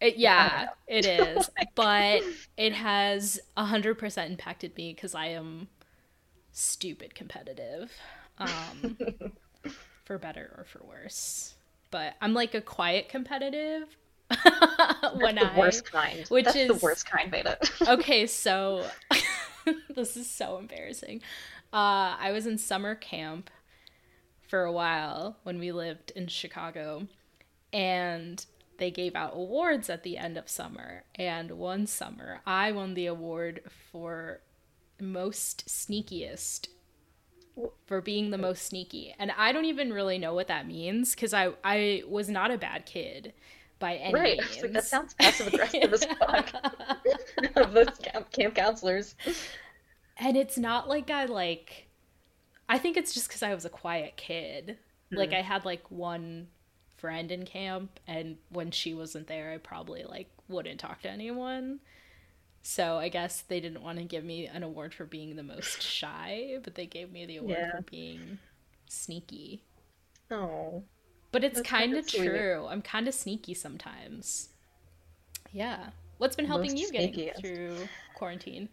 [0.00, 1.50] It, yeah, it is.
[1.74, 2.22] but
[2.56, 5.68] it has 100% impacted me because I am
[6.52, 7.92] stupid competitive.
[8.38, 8.98] Um,
[10.04, 11.55] for better or for worse.
[11.90, 13.96] But I'm like a quiet competitive.
[15.18, 16.26] when the I worst kind.
[16.28, 17.58] which That's the worst kind, Beta.
[17.88, 18.84] okay, so
[19.94, 21.22] this is so embarrassing.
[21.72, 23.50] Uh, I was in summer camp
[24.48, 27.06] for a while when we lived in Chicago,
[27.72, 28.44] and
[28.78, 31.04] they gave out awards at the end of summer.
[31.14, 33.60] And one summer, I won the award
[33.92, 34.40] for
[35.00, 36.68] most sneakiest
[37.86, 39.14] for being the most sneaky.
[39.18, 42.58] And I don't even really know what that means because I I was not a
[42.58, 43.32] bad kid
[43.78, 44.38] by any right.
[44.38, 44.62] Means.
[44.62, 46.52] like, that sounds passive aggressive as fuck.
[47.56, 49.14] of those camp, camp counselors.
[50.16, 51.88] and it's not like I like
[52.68, 54.78] I think it's just cuz I was a quiet kid.
[55.10, 55.16] Hmm.
[55.16, 56.48] Like I had like one
[56.96, 61.80] friend in camp and when she wasn't there I probably like wouldn't talk to anyone.
[62.68, 65.80] So I guess they didn't want to give me an award for being the most
[65.96, 67.70] shy, but they gave me the award Yeah.
[67.76, 68.38] for being
[68.88, 69.62] sneaky.
[70.32, 70.82] Oh.
[71.30, 72.66] But it's kind of true.
[72.68, 74.48] I'm kind of sneaky sometimes.
[75.52, 75.90] Yeah.
[76.18, 77.76] What's been helping Most you get through
[78.16, 78.68] quarantine?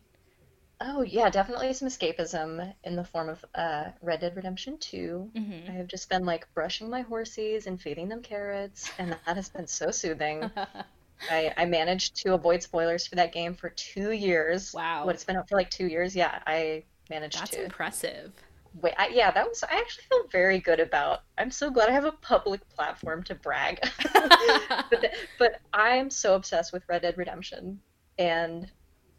[0.82, 5.32] Oh yeah, definitely some escapism in the form of uh, Red Dead Redemption 2.
[5.36, 5.70] Mhm.
[5.70, 9.50] I have just been like brushing my horses and feeding them carrots, and that has
[9.50, 10.50] been so soothing.
[11.30, 14.74] I, I managed to avoid spoilers for that game for two years.
[14.74, 15.06] Wow.
[15.06, 16.16] What it's been out for like two years.
[16.16, 17.64] Yeah, I managed That's to.
[17.64, 18.34] impressive.
[18.82, 19.64] Wait, I, yeah, that was.
[19.64, 21.22] I actually feel very good about.
[21.38, 23.80] I'm so glad I have a public platform to brag.
[24.14, 27.80] but, but I am so obsessed with Red Dead Redemption,
[28.18, 28.70] and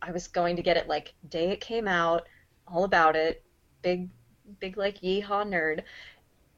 [0.02, 2.26] I was going to get it like day it came out,
[2.66, 3.44] all about it,
[3.82, 4.08] big,
[4.58, 5.82] big like yeehaw nerd.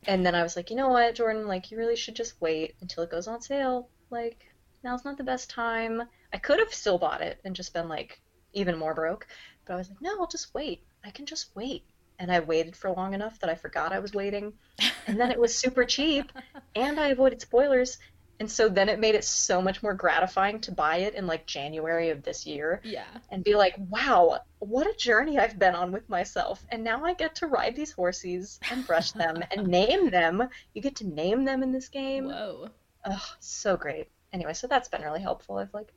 [0.07, 2.77] And then I was like, you know what, Jordan, like you really should just wait
[2.81, 3.89] until it goes on sale.
[4.11, 4.39] Like
[4.87, 6.03] now's not the best time.
[6.33, 8.21] I could have still bought it and just been like
[8.53, 9.27] even more broke,
[9.67, 10.85] but I was like, no, I'll just wait.
[11.05, 11.83] I can just wait.
[12.19, 14.53] And I waited for long enough that I forgot I was waiting.
[15.09, 16.33] And then it was super cheap,
[16.75, 17.99] and I avoided spoilers.
[18.41, 21.47] And so then it made it so much more gratifying to buy it in like
[21.47, 23.05] January of this year Yeah.
[23.31, 26.67] and be like, wow, what a journey I've been on with myself.
[26.71, 30.43] And now I get to ride these horses and brush them and name them.
[30.75, 32.27] You get to name them in this game.
[32.27, 32.69] Whoa.
[33.05, 34.09] Ugh, so great.
[34.33, 35.57] Anyway, so that's been really helpful.
[35.59, 35.93] I've like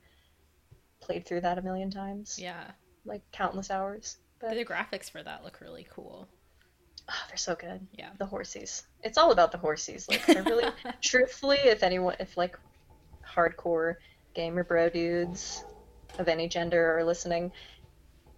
[1.01, 2.71] played through that a million times, Yeah.
[3.05, 4.17] like countless hours.
[4.39, 6.27] But The graphics for that look really cool.
[7.09, 7.85] oh, they're so good.
[7.93, 8.09] Yeah.
[8.17, 8.83] The horsies.
[9.03, 10.07] It's all about the horsies.
[10.09, 10.69] Like, I really,
[11.01, 12.57] truthfully, if anyone, if like
[13.27, 13.95] hardcore
[14.35, 15.63] gamer bro dudes
[16.17, 17.51] of any gender are listening,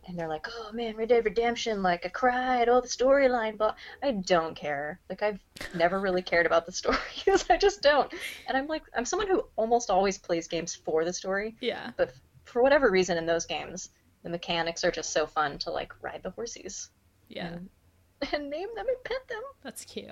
[0.08, 3.76] and they're like, "Oh man, Red Dead Redemption, like I cried, all the storyline," but
[4.02, 5.00] I don't care.
[5.10, 5.40] Like I've
[5.76, 7.46] never really cared about the stories.
[7.50, 8.12] I just don't.
[8.48, 11.92] And I'm like, I'm someone who almost always plays games for the story, Yeah.
[11.98, 12.14] but
[12.46, 13.90] for whatever reason in those games,
[14.24, 16.90] the mechanics are just so fun to like ride the horsies
[17.30, 17.48] Yeah.
[17.48, 17.70] and,
[18.34, 19.42] and name them and pet them.
[19.64, 20.10] That's cute.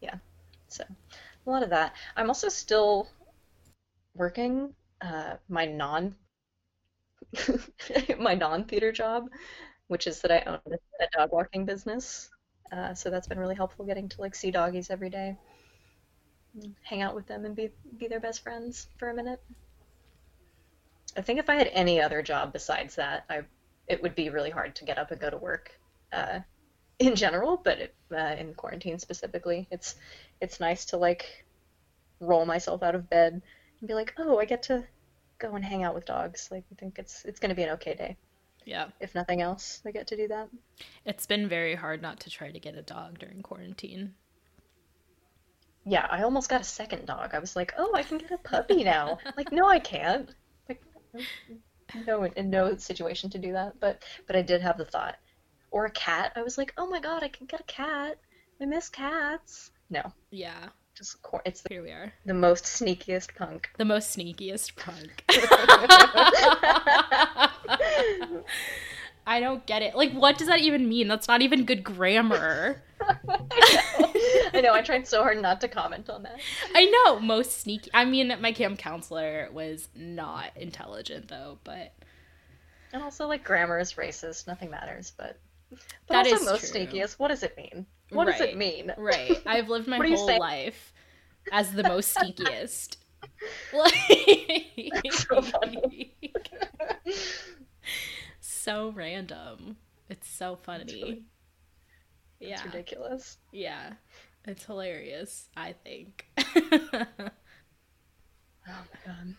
[0.00, 0.16] Yeah.
[0.68, 0.84] So
[1.46, 1.94] a lot of that.
[2.16, 3.08] I'm also still
[4.14, 6.14] working uh, my non
[8.18, 9.28] my non theater job,
[9.88, 10.60] which is that I own
[11.00, 12.30] a dog walking business.
[12.70, 15.36] Uh, so that's been really helpful getting to like see doggies every day,
[16.82, 19.40] hang out with them and be be their best friends for a minute.
[21.16, 23.42] I think if I had any other job besides that, I
[23.86, 25.72] it would be really hard to get up and go to work.
[26.12, 26.40] Uh,
[26.98, 29.94] in general, but it, uh, in quarantine specifically, it's
[30.40, 31.46] it's nice to like
[32.20, 33.40] roll myself out of bed
[33.80, 34.84] and be like, oh, I get to
[35.38, 36.48] go and hang out with dogs.
[36.50, 38.16] Like, I think it's it's going to be an okay day.
[38.64, 38.88] Yeah.
[39.00, 40.48] If nothing else, I get to do that.
[41.04, 44.14] It's been very hard not to try to get a dog during quarantine.
[45.86, 47.30] yeah, I almost got a second dog.
[47.32, 49.18] I was like, oh, I can get a puppy now.
[49.36, 50.34] like, no, I can't.
[50.68, 50.82] Like,
[52.06, 53.80] no, in no situation to do that.
[53.80, 55.16] But but I did have the thought.
[55.70, 56.32] Or a cat.
[56.36, 58.18] I was like, oh my god, I can get a cat.
[58.60, 59.70] I miss cats.
[59.90, 60.68] No, Yeah,
[60.98, 62.12] just cor- it's the, here we are.
[62.26, 63.70] the most sneakiest punk.
[63.78, 65.24] The most sneakiest punk.
[69.26, 69.94] I don't get it.
[69.94, 71.06] Like, what does that even mean?
[71.06, 72.82] That's not even good grammar.
[73.00, 74.12] I know.
[74.54, 74.72] I know.
[74.74, 76.40] I tried so hard not to comment on that.
[76.74, 77.90] I know, most sneaky.
[77.92, 81.92] I mean, my camp counselor was not intelligent, though, but
[82.92, 84.46] And also, like, grammar is racist.
[84.46, 85.12] Nothing matters.
[85.16, 85.38] But
[85.70, 85.78] but
[86.08, 86.80] That also is most true.
[86.86, 87.18] sneakiest.
[87.18, 87.84] What does it mean?
[88.10, 88.92] What does it mean?
[88.98, 89.40] right.
[89.46, 90.40] I've lived my What are you whole saying?
[90.40, 90.92] life
[91.52, 92.96] as the most sneakiest.
[93.72, 93.92] Like,
[95.10, 96.14] so funny.
[98.40, 99.76] so random.
[100.08, 101.24] It's so funny.
[102.40, 102.54] It's Yeah.
[102.54, 103.38] It's ridiculous.
[103.52, 103.94] Yeah.
[104.46, 106.26] It's hilarious, I think.
[108.68, 109.34] Oh my god.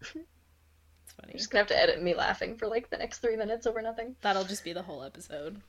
[0.00, 1.28] it's funny.
[1.28, 3.80] You're just gonna have to edit me laughing for like the next three minutes over
[3.82, 4.16] nothing.
[4.22, 5.60] That'll just be the whole episode.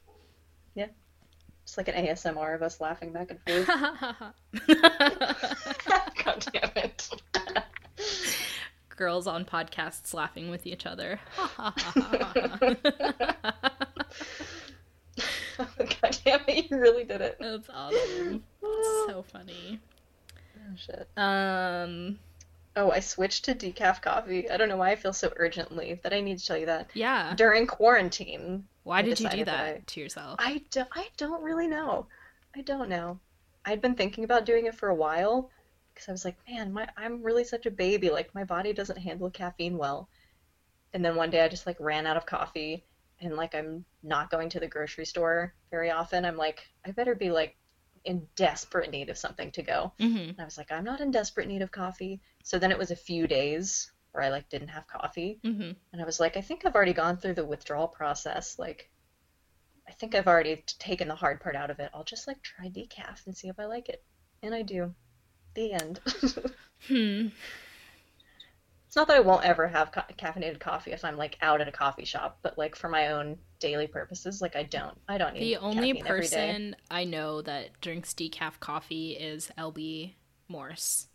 [1.66, 3.68] Just like an ASMR of us laughing back and forth.
[6.26, 7.10] god damn it.
[8.90, 11.22] Girls on podcasts laughing with each other.
[11.38, 11.74] god
[16.26, 17.38] damn it, you really did it.
[17.40, 18.44] That's awesome.
[18.62, 19.80] It's so funny.
[20.58, 21.08] Oh shit.
[21.18, 22.20] Um,
[22.76, 24.50] Oh, I switched to decaf coffee.
[24.50, 26.90] I don't know why I feel so urgently that I need to tell you that.
[26.94, 27.34] yeah.
[27.36, 30.36] During quarantine, Why I did you do that that I- to yourself?
[30.40, 32.08] I, do, I don't really know.
[32.56, 33.20] I don't know.
[33.66, 35.50] I'd been thinking about doing it for a while
[35.94, 38.10] because I was like, man, my I'm really such a baby.
[38.10, 40.10] Like my body doesn't handle caffeine well.
[40.94, 42.84] And then one day I just like ran out of coffee
[43.22, 46.26] and like I'm not going to the grocery store very often.
[46.26, 47.56] I'm like, I better be like
[48.06, 49.94] in desperate need of something to go.
[50.00, 52.20] hmm And I was like, I'm not in desperate need of coffee.
[52.44, 55.42] So then it was a few days where I like didn't have coffee.
[55.44, 58.60] hmm And I was like, I think I've already gone through the withdrawal process.
[58.60, 58.92] Like,
[59.88, 61.90] I think I've already taken the hard part out of it.
[61.94, 64.04] I'll just like try decaf and see if I like it.
[64.44, 64.94] And I do.
[65.56, 66.02] The end.
[66.06, 66.38] it's
[66.88, 67.28] Hmm.
[68.96, 71.72] not that I won't ever have ca- caffeinated coffee if I'm like out at a
[71.72, 74.98] coffee shop, but like for my own daily purposes, like I don't.
[75.08, 76.60] I don't need The only caffeine every day.
[76.64, 80.16] person I know that drinks decaf coffee is LB
[80.48, 81.08] Morse.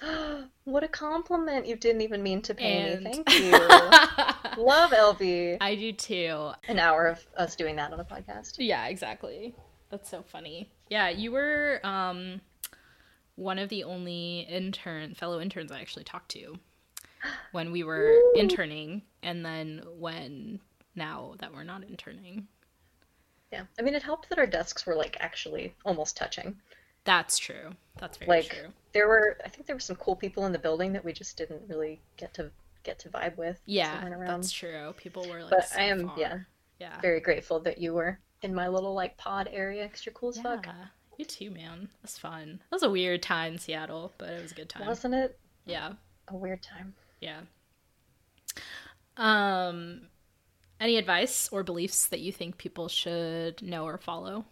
[0.64, 1.66] what a compliment!
[1.66, 3.12] You didn't even mean to pay And me.
[3.12, 3.30] Thank
[4.56, 4.62] you.
[4.62, 5.58] Love LB.
[5.60, 6.50] I do too.
[6.68, 8.56] An hour of us doing that on a podcast.
[8.58, 9.54] Yeah, exactly.
[9.90, 10.70] That's so funny.
[10.88, 12.40] Yeah, you were um
[13.36, 16.58] one of the only intern fellow interns I actually talked to
[17.52, 18.40] when we were Woo.
[18.40, 20.60] interning and then when
[20.94, 22.46] now that we're not interning.
[23.52, 26.56] Yeah, I mean, it helped that our desks were like actually almost touching.
[27.04, 27.70] That's true.
[27.98, 28.68] That's very Like, true.
[28.92, 31.36] There were, I think there were some cool people in the building that we just
[31.36, 32.50] didn't really get to
[32.82, 33.60] get to vibe with.
[33.66, 34.94] Yeah, that's true.
[34.96, 36.18] People were like But so I am, far.
[36.18, 36.38] yeah,
[36.78, 37.00] Yeah.
[37.00, 39.84] very grateful that you were in my little like pod area.
[39.84, 40.66] Extra cool as Yeah, fuck,
[41.18, 41.88] you too, man.
[42.02, 42.60] That's fun.
[42.70, 44.86] That was a weird time in Seattle, but it was a good time.
[44.86, 45.38] wasn't it?
[45.66, 45.92] Yeah,
[46.28, 46.94] A weird time.
[47.20, 47.40] yeah.
[49.16, 50.08] Um,
[50.80, 54.46] any advice or beliefs that you think people should know or follow?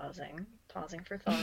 [0.00, 1.36] Pausing, pausing for thought.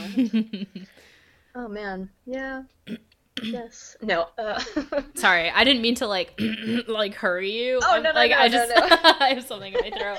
[1.54, 2.62] oh man, yeah,
[3.42, 4.26] yes, no.
[4.36, 4.60] Uh,
[5.14, 6.38] Sorry, I didn't mean to like
[6.88, 7.80] like hurry you.
[7.82, 8.82] Oh, I'm- no, no, like no, I no, just no.
[9.20, 10.18] I have something in my throat.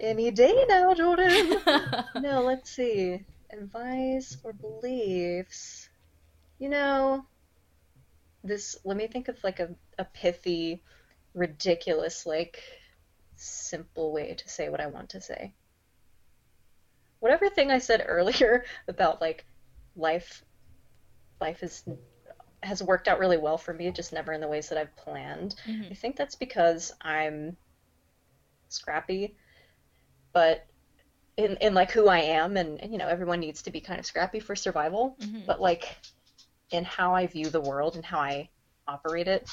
[0.00, 1.56] Any day now, Jordan.
[2.20, 3.24] no, let's see.
[3.50, 5.88] Advice or beliefs?
[6.58, 7.24] You know,
[8.42, 10.82] this, let me think of like a, a pithy,
[11.34, 12.62] ridiculous, like
[13.36, 15.52] simple way to say what I want to say.
[17.20, 19.44] Whatever thing I said earlier about like
[19.96, 20.44] life,
[21.40, 21.84] life is
[22.62, 25.54] has worked out really well for me, just never in the ways that I've planned.
[25.66, 25.90] Mhm.
[25.90, 27.56] I think that's because I'm
[28.68, 29.36] scrappy,
[30.32, 30.66] but
[31.36, 33.98] in, in like who I am, and, and you know, everyone needs to be kind
[34.00, 35.46] of scrappy for survival, Mhm.
[35.46, 35.96] but like
[36.70, 38.48] in how I view the world and how I
[38.86, 39.48] operate it,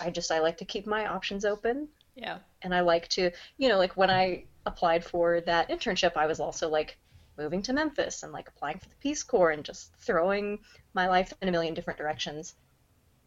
[0.00, 1.88] I just I like to keep my options open,
[2.18, 2.38] Yeah.
[2.62, 6.40] and I like to, you know, like when I applied for that internship, I was
[6.40, 6.98] also like
[7.38, 10.58] moving to Memphis and like applying for the Peace Corps and just throwing
[10.94, 12.56] my life in a million different directions.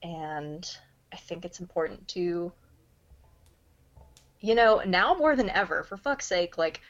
[0.04, 0.70] And
[1.14, 2.52] I think it's important to,
[4.42, 6.82] you know, now more than ever, for fuck's sake, like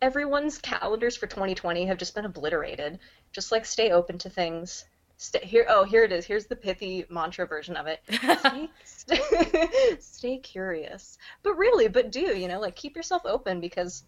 [0.00, 2.98] everyone's calendars for 2020 have just been obliterated.
[3.32, 4.86] Just like stay open to things,
[5.22, 5.66] stay here.
[5.68, 6.24] Oh, here it is.
[6.24, 8.00] Here's the pithy mantra version of it.
[8.38, 11.16] Stay, stay, stay curious.
[11.42, 14.04] But really, but do, you know, like keep yourself open because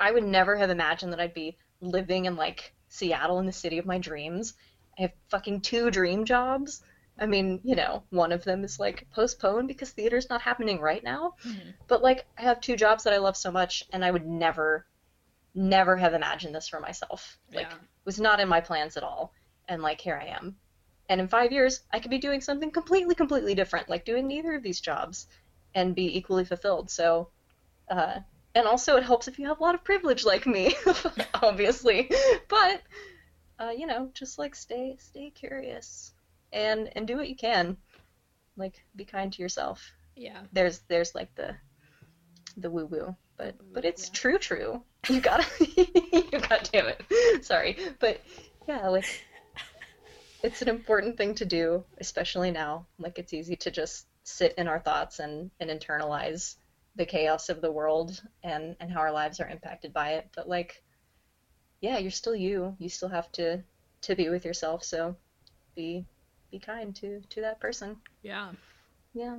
[0.00, 3.78] I would never have imagined that I'd be living in like Seattle in the city
[3.78, 4.54] of my dreams.
[4.98, 6.82] I have fucking two dream jobs.
[7.18, 11.02] I mean, you know, one of them is like postponed because theater's not happening right
[11.04, 11.34] now.
[11.44, 11.74] Mhm.
[11.88, 14.86] But like I have two jobs that I love so much and I would never
[15.54, 17.38] never have imagined this for myself.
[17.52, 17.76] Like Yeah.
[18.04, 19.32] was not in my plans at all.
[19.68, 20.56] And like here I am.
[21.08, 24.54] And in 5 years I could be doing something completely completely different, like doing neither
[24.54, 25.26] of these jobs
[25.74, 26.90] and be equally fulfilled.
[26.90, 27.28] So
[27.90, 28.20] uh
[28.54, 30.74] and also it helps if you have a lot of privilege like me,
[31.42, 32.10] obviously.
[32.48, 32.82] But
[33.58, 36.12] uh, you know, just like stay stay curious
[36.52, 37.76] and and do what you can.
[38.56, 39.92] Like be kind to yourself.
[40.16, 40.42] Yeah.
[40.52, 41.56] There's there's like the
[42.56, 44.14] the woo woo, but but it's Yeah.
[44.14, 44.82] true true.
[45.08, 45.44] You gotta
[45.76, 47.44] you god damn it.
[47.44, 48.20] Sorry, but
[48.66, 49.04] yeah, like
[50.44, 52.86] it's an important thing to do, especially now.
[52.98, 56.56] Like it's easy to just sit in our thoughts and and internalize
[56.96, 60.28] the chaos of the world and and how our lives are impacted by it.
[60.36, 60.82] But like
[61.80, 62.76] yeah, you're still you.
[62.78, 63.62] You still have to
[64.02, 65.16] to be with yourself, so
[65.74, 66.04] be
[66.50, 67.96] be kind to to that person.
[68.22, 68.50] Yeah.
[69.14, 69.38] Yeah.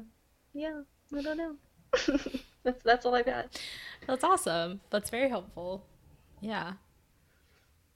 [0.54, 0.82] Yeah.
[1.16, 1.56] I don't know.
[2.64, 3.62] that's that's all I got.
[4.08, 4.82] That's awesome.
[4.90, 5.86] That's very helpful.
[6.42, 6.74] Yeah.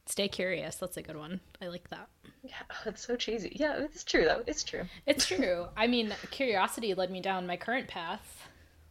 [0.10, 0.76] Stay curious.
[0.76, 1.40] That's a good one.
[1.62, 2.10] I like that.
[2.44, 2.54] Yeah,
[2.86, 3.56] it's so cheesy.
[3.56, 4.42] Yeah, it's true though.
[4.48, 4.86] It's true.
[5.06, 5.68] It's true.
[5.78, 8.48] I mean, curiosity led me down my current path.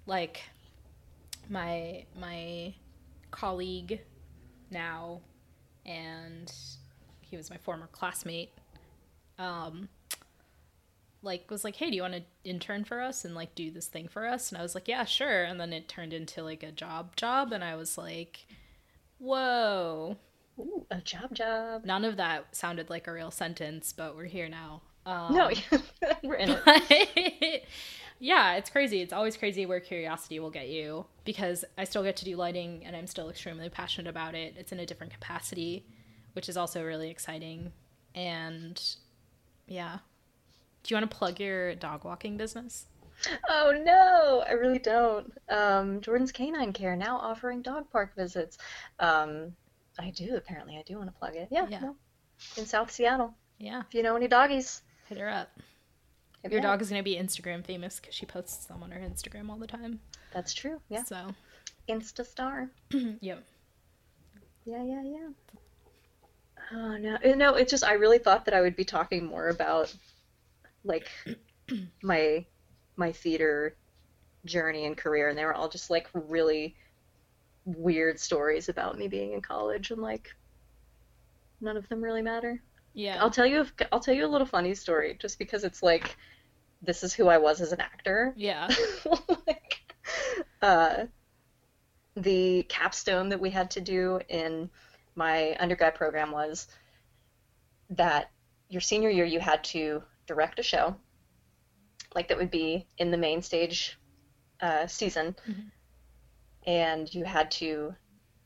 [0.06, 0.42] Like
[1.50, 2.72] my my
[3.32, 4.00] colleague
[4.70, 5.20] now
[5.84, 6.52] and
[7.20, 8.50] he was my former classmate
[9.38, 9.88] um
[11.22, 13.86] like was like, "Hey, do you want to intern for us and like do this
[13.86, 16.62] thing for us?" And I was like, "Yeah, sure." And then it turned into like
[16.62, 18.46] a job job and I was like,
[19.18, 20.16] "Whoa."
[20.58, 21.84] Ooh, a job job.
[21.84, 24.82] None of that sounded like a real sentence, but we're here now.
[25.06, 25.50] Um, No,
[26.22, 27.64] we're in it.
[28.18, 29.00] yeah, it's crazy.
[29.00, 32.84] It's always crazy where curiosity will get you because I still get to do lighting
[32.84, 34.54] and I'm still extremely passionate about it.
[34.58, 35.86] It's in a different capacity,
[36.32, 37.72] which is also really exciting.
[38.14, 38.80] And
[39.66, 39.98] yeah.
[40.82, 42.86] Do you want to plug your dog walking business?
[43.48, 45.32] Oh no, I really don't.
[45.48, 48.58] Um, Jordan's Canine Care now offering dog park visits.
[49.00, 49.54] Um,
[49.98, 50.76] I do apparently.
[50.78, 51.48] I do want to plug it.
[51.50, 51.80] Yeah, Yeah.
[51.80, 51.96] no.
[52.56, 53.34] In South Seattle.
[53.58, 55.50] Yeah, If you know any doggies, hit her up.
[56.42, 56.72] hit Your me up.
[56.74, 59.56] dog is going to be Instagram famous because she posts them on her Instagram all
[59.56, 59.98] the time.
[60.32, 60.80] That's true.
[60.88, 61.02] Yeah.
[61.02, 61.34] So,
[61.88, 62.70] Insta star.
[63.20, 63.42] yep.
[64.64, 65.28] Yeah, yeah, yeah.
[66.70, 69.48] Oh no, Uh, no, it's just I really thought that I would be talking more
[69.48, 69.94] about
[70.84, 71.08] like
[72.02, 72.44] my
[72.96, 73.74] my theater
[74.44, 76.76] journey and career, and they were all just like really
[77.76, 80.34] weird stories about me being in college, and like
[81.60, 82.62] none of them really matter.
[82.94, 83.22] Yeah.
[83.22, 86.16] I'll tell you, I'll tell you a little funny story, just because it's like
[86.82, 88.32] this is who I was as an actor.
[88.36, 88.68] Yeah.
[89.46, 89.78] like,
[90.62, 91.06] uh,
[92.16, 94.70] the capstone that we had to do in
[95.14, 96.66] my undergrad program was
[97.90, 98.30] that
[98.68, 100.96] your senior year you had to direct a show,
[102.14, 103.98] like that would be in the main stage
[104.60, 105.70] uh, season, Mhm.
[106.68, 107.94] And you had to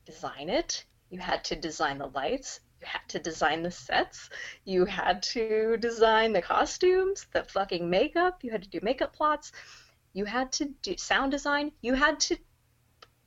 [0.07, 0.85] design it.
[1.11, 2.61] You had to design the lights.
[2.81, 4.31] You had to design the sets.
[4.64, 8.45] You had to design the costumes, the fucking makeup.
[8.45, 9.51] You had to do makeup plots.
[10.12, 11.73] You had to do sound design.
[11.81, 12.37] You had to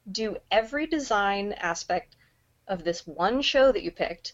[0.10, 2.16] do every design aspect
[2.70, 4.32] of this one show that you picked,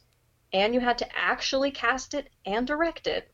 [0.53, 3.33] and you had to actually cast it and direct it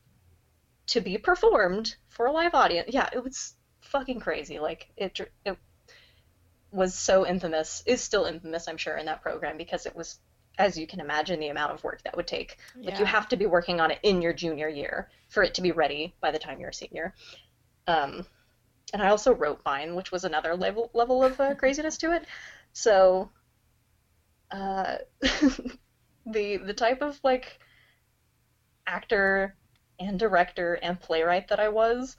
[0.86, 2.88] to be performed for a live audience.
[2.90, 4.58] Yeah, it was fucking crazy.
[4.58, 5.58] Like it, it
[6.70, 7.82] was so infamous.
[7.86, 10.18] Is still infamous, I'm sure, in that program because it was,
[10.58, 12.58] as you can imagine, the amount of work that would take.
[12.76, 15.62] Like you have to be working on it in your junior year for it to
[15.62, 17.14] be ready by the time you're a senior.
[17.86, 18.26] Um,
[18.92, 22.24] and I also wrote mine, which was another level level of uh, craziness to it.
[22.72, 23.30] So,
[24.50, 24.98] uh,
[26.26, 27.58] the the type of like
[28.86, 29.54] actor
[30.00, 32.16] and director and playwright that I was.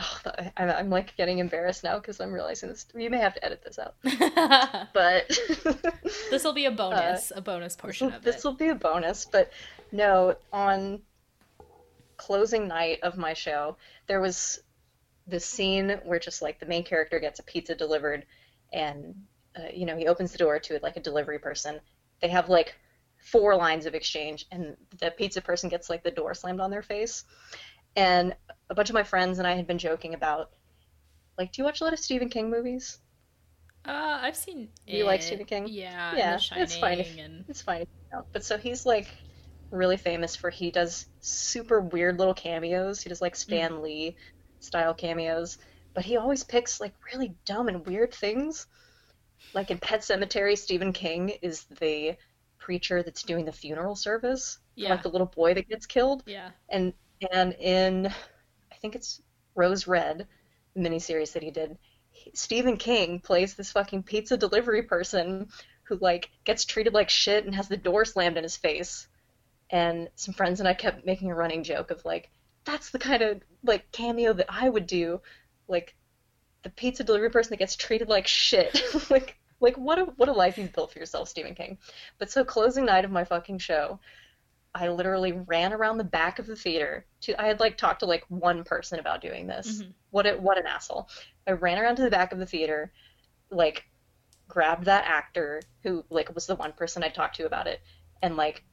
[0.00, 0.20] Oh,
[0.56, 2.86] I'm, I'm like getting embarrassed now because I'm realizing this.
[2.96, 3.94] You may have to edit this out,
[4.92, 5.38] but
[6.30, 8.36] this will be a bonus, a bonus portion of this it.
[8.36, 9.52] This will be a bonus, but
[9.92, 11.00] no, on
[12.16, 13.76] closing night of my show,
[14.08, 14.60] there was
[15.26, 18.26] this scene where just like the main character gets a pizza delivered,
[18.72, 19.14] and
[19.56, 21.78] uh, you know he opens the door to it like a delivery person.
[22.20, 22.74] They have like
[23.18, 26.82] four lines of exchange, and the pizza person gets like the door slammed on their
[26.82, 27.24] face,
[27.96, 28.34] and
[28.70, 30.50] a bunch of my friends and I had been joking about.
[31.38, 32.98] Like, do you watch a lot of Stephen King movies?
[33.86, 34.68] Uh, I've seen.
[34.86, 35.20] Do you like.
[35.22, 35.66] Stephen King?
[35.68, 37.86] Yeah, Yeah, it's fine if- and It's fine.
[38.32, 39.08] But so he's like
[39.70, 43.02] really famous for he does super weird little cameos.
[43.02, 43.82] He does like Stan Mm.
[43.82, 44.16] Lee
[44.60, 45.58] style cameos,
[45.92, 48.66] but he always picks like really dumb and weird things.
[49.52, 52.16] Like in Pet Sematary, Stephen King is the
[52.58, 54.90] preacher that's doing the funeral service Yeah.
[54.90, 56.22] like the little boy that gets killed.
[56.24, 56.50] Yeah.
[56.70, 56.94] And
[57.32, 59.20] and in I think it's
[59.54, 60.26] Rose Red,
[60.74, 61.78] the miniseries that he did,
[62.10, 65.48] he- Stephen King plays this fucking pizza delivery person
[65.84, 69.06] who like gets treated like shit and has the door slammed in his face.
[69.70, 72.30] And some friends and I kept making a running joke of like,
[72.64, 75.20] that's the kind of like cameo that I would do,
[75.68, 75.94] like
[76.62, 78.82] the pizza delivery person that gets treated like shit.
[79.10, 81.78] like like what a what a life you've built for yourself, Stephen King.
[82.18, 84.00] But so closing night of my fucking show,
[84.74, 88.06] I literally ran around the back of the theater to I had like talked to
[88.06, 89.82] like one person about doing this.
[89.82, 89.92] Mhm.
[90.10, 91.08] What a, what an asshole.
[91.46, 92.92] I ran around to the back of the theater,
[93.50, 93.84] like
[94.48, 97.80] grabbed that actor who like was the one person I talked to about it
[98.20, 98.64] and like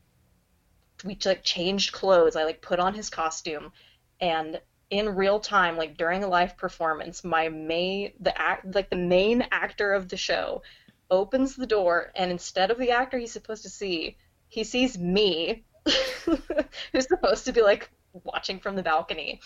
[1.04, 2.36] we like changed clothes.
[2.36, 3.72] I like put on his costume
[4.20, 8.96] and in real time like during a live performance my main the act like the
[8.96, 10.62] main actor of the show
[11.10, 14.18] opens the door and instead of the actor he's supposed to see
[14.50, 15.64] he sees me
[16.92, 17.90] who's supposed to be like
[18.24, 19.40] watching from the balcony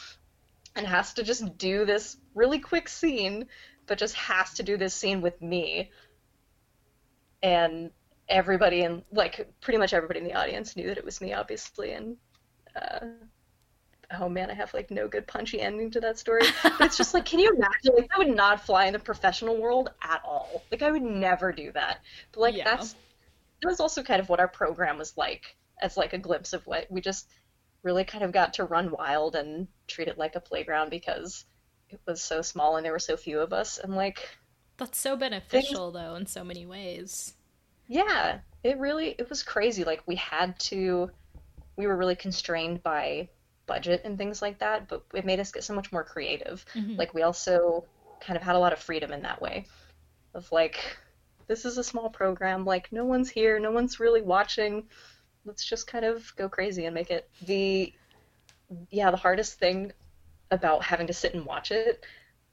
[0.75, 3.45] and has to just do this really quick scene
[3.87, 5.91] but just has to do this scene with me
[7.43, 7.91] and
[8.27, 11.91] everybody and like pretty much everybody in the audience knew that it was me obviously
[11.91, 12.17] and
[12.75, 12.99] uh,
[14.19, 16.41] oh man i have like no good punchy ending to that story.
[16.63, 17.95] But it's just like can you imagine?
[17.95, 20.63] Like i would not fly in the professional world at all.
[20.71, 21.99] Like i would never do that.
[22.31, 22.63] But like Yeah.
[22.65, 22.93] that's
[23.61, 26.65] that was also kind of what our program was like as like a glimpse of
[26.67, 27.29] what we just
[27.83, 31.45] really kind of got to run wild and treat it like a playground because
[31.89, 34.29] it was so small and there were so few of us and like
[34.77, 37.35] That's so beneficial though in so many ways.
[37.87, 41.11] yeah it really it was crazy like we had to
[41.77, 43.29] we were really constrained by
[43.67, 46.97] budget and things like that but it made us get so much more creative Mhm.
[46.97, 47.85] like we also
[48.19, 49.65] kind of had a lot of freedom in that way
[50.33, 50.97] of like
[51.47, 54.87] this is a small program like no one's here no one's really watching
[55.45, 57.93] let's just kind of go crazy and make it the
[58.89, 59.91] yeah the hardest thing
[60.51, 62.05] about having to sit and watch it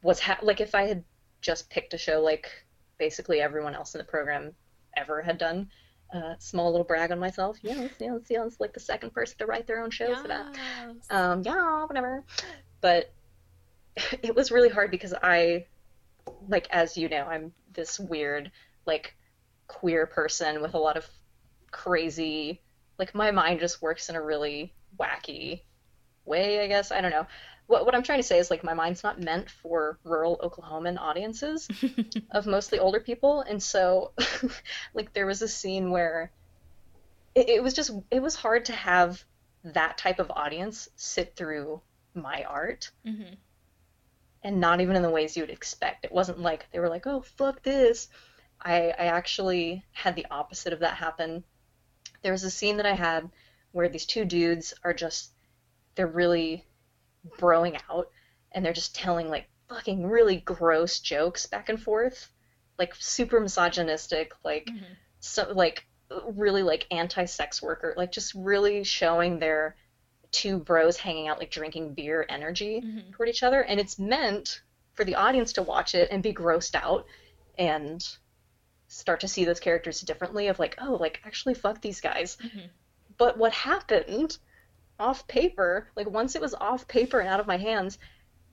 [0.02, 1.02] was ha- like if i had
[1.40, 2.50] just picked a show like
[2.98, 4.52] basically everyone else in the program
[4.96, 5.68] ever had done
[6.14, 9.66] uh, small little brag on myself yes yes yes like the second person to write
[9.66, 10.54] their own show for that
[11.10, 12.24] um, yeah, whatever.
[12.80, 13.12] But
[14.22, 15.66] it was really hard because I,
[16.48, 18.50] like, as you know, I'm this weird,
[18.86, 19.14] like,
[19.68, 21.06] queer person with a lot of
[21.70, 22.60] crazy,
[23.02, 25.62] like, my mind just works in a really wacky
[26.24, 26.92] way, I guess.
[26.92, 27.26] I don't know.
[27.66, 30.98] What, what I'm trying to say is, like, my mind's not meant for rural Oklahoman
[31.00, 31.68] audiences
[32.30, 33.40] of mostly older people.
[33.40, 34.12] And so,
[34.94, 36.30] like, there was a scene where
[37.34, 39.24] it, it was just, it was hard to have
[39.64, 41.82] that type of audience sit through
[42.14, 43.36] my art Mhm.
[44.44, 46.04] and not even in the ways you would expect.
[46.04, 48.08] It wasn't like they were like, "Oh, fuck this."
[48.60, 51.44] I I actually had the opposite of that happen.
[52.22, 53.28] There was a scene that I had
[53.72, 55.32] where these two dudes are just
[55.94, 56.64] they're really
[57.38, 58.10] broing out
[58.52, 62.30] and they're just telling like fucking really gross jokes back and forth.
[62.78, 64.96] Like super misogynistic, like Mhm.
[65.20, 65.84] so like
[66.34, 69.76] really like anti-sex worker, like just really showing their
[70.30, 73.12] two bros hanging out like drinking beer energy Mhm.
[73.12, 74.62] toward each other and it's meant
[74.94, 77.06] for the audience to watch it and be grossed out
[77.58, 78.16] and
[78.92, 82.36] start to see those characters differently of like oh like actually fuck these guys.
[82.42, 82.68] Mhm.
[83.18, 84.38] but what happened
[84.98, 87.98] off paper like once it was off paper and out of my hands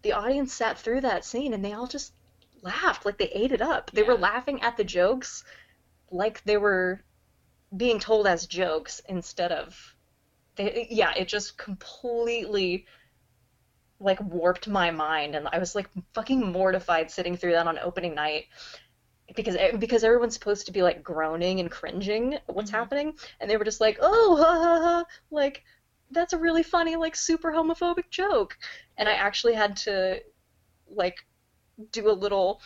[0.01, 2.13] the audience sat through that scene and they all just
[2.61, 3.05] laughed.
[3.05, 3.91] Like they ate it up.
[3.91, 5.43] They were laughing at the jokes
[6.11, 7.01] like they were
[7.75, 9.95] being told as jokes instead of
[10.55, 12.85] they, yeah it just completely
[13.99, 15.35] like warped my mind.
[15.35, 18.45] And I was like fucking mortified sitting through that on opening night
[19.35, 22.71] because because everyone's supposed to be like groaning and cringing at what's Mhm.
[22.71, 25.63] happening and they were just like oh ha ha ha like
[26.11, 28.57] that's a really funny like super homophobic joke
[28.97, 30.19] and I actually had to
[30.87, 31.17] like
[31.91, 32.59] do a little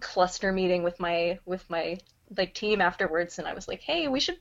[0.00, 1.96] cluster meeting with my with my
[2.36, 4.36] like team afterwards and I was like hey we should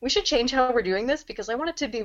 [0.00, 2.04] we should change how we're doing this because I want it to be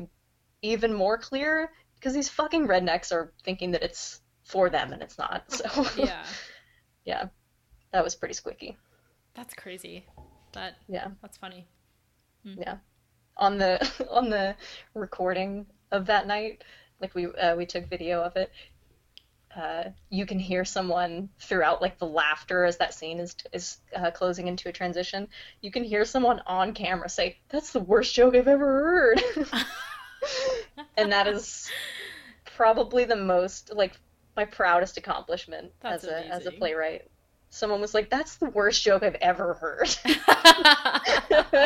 [0.62, 5.18] even more clear because these fucking rednecks are thinking that it's for them and it's
[5.18, 5.43] not.
[5.51, 6.36] So Yeah.
[7.05, 7.26] yeah,
[7.91, 8.77] that was pretty squeaky.
[9.35, 10.05] That's crazy.
[10.53, 11.67] That Yeah, that's funny.
[12.43, 12.77] yeah.
[13.38, 14.55] On the on the
[14.93, 16.63] recording of that night,
[16.99, 18.51] like we uh, we took video of it.
[19.55, 24.11] uh, you can hear someone throughout like the laughter as that scene is is uh,
[24.11, 25.27] closing into a transition.
[25.61, 29.23] You can hear someone on camera say, "That's the worst joke I've ever heard,"
[30.97, 31.69] and that is
[32.55, 33.93] probably the most like
[34.35, 37.09] my proudest accomplishment That's as a as a playwright.
[37.49, 39.89] Someone was like, "That's the worst joke I've ever heard."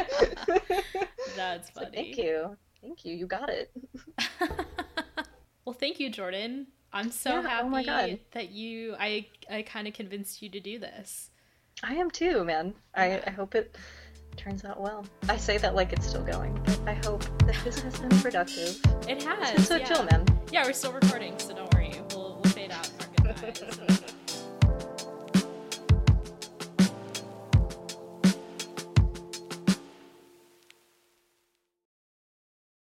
[1.36, 1.90] That's funny.
[1.94, 3.16] thank you, thank you.
[3.16, 3.72] You got it.
[5.66, 6.68] well, thank you, Jordan.
[6.94, 8.20] I'm so Yeah, happy oh my God.
[8.32, 11.30] that you I I kind of convinced you to do this.
[11.84, 12.74] I am too, man.
[12.94, 13.76] I, I hope it
[14.38, 15.06] turns out well.
[15.30, 18.78] I say that like it's still going, but I hope that this has been productive.
[19.08, 19.52] It It's has.
[19.54, 19.86] been so yeah.
[19.86, 20.26] chill, man.
[20.52, 21.72] Yeah, we're still recording, so don't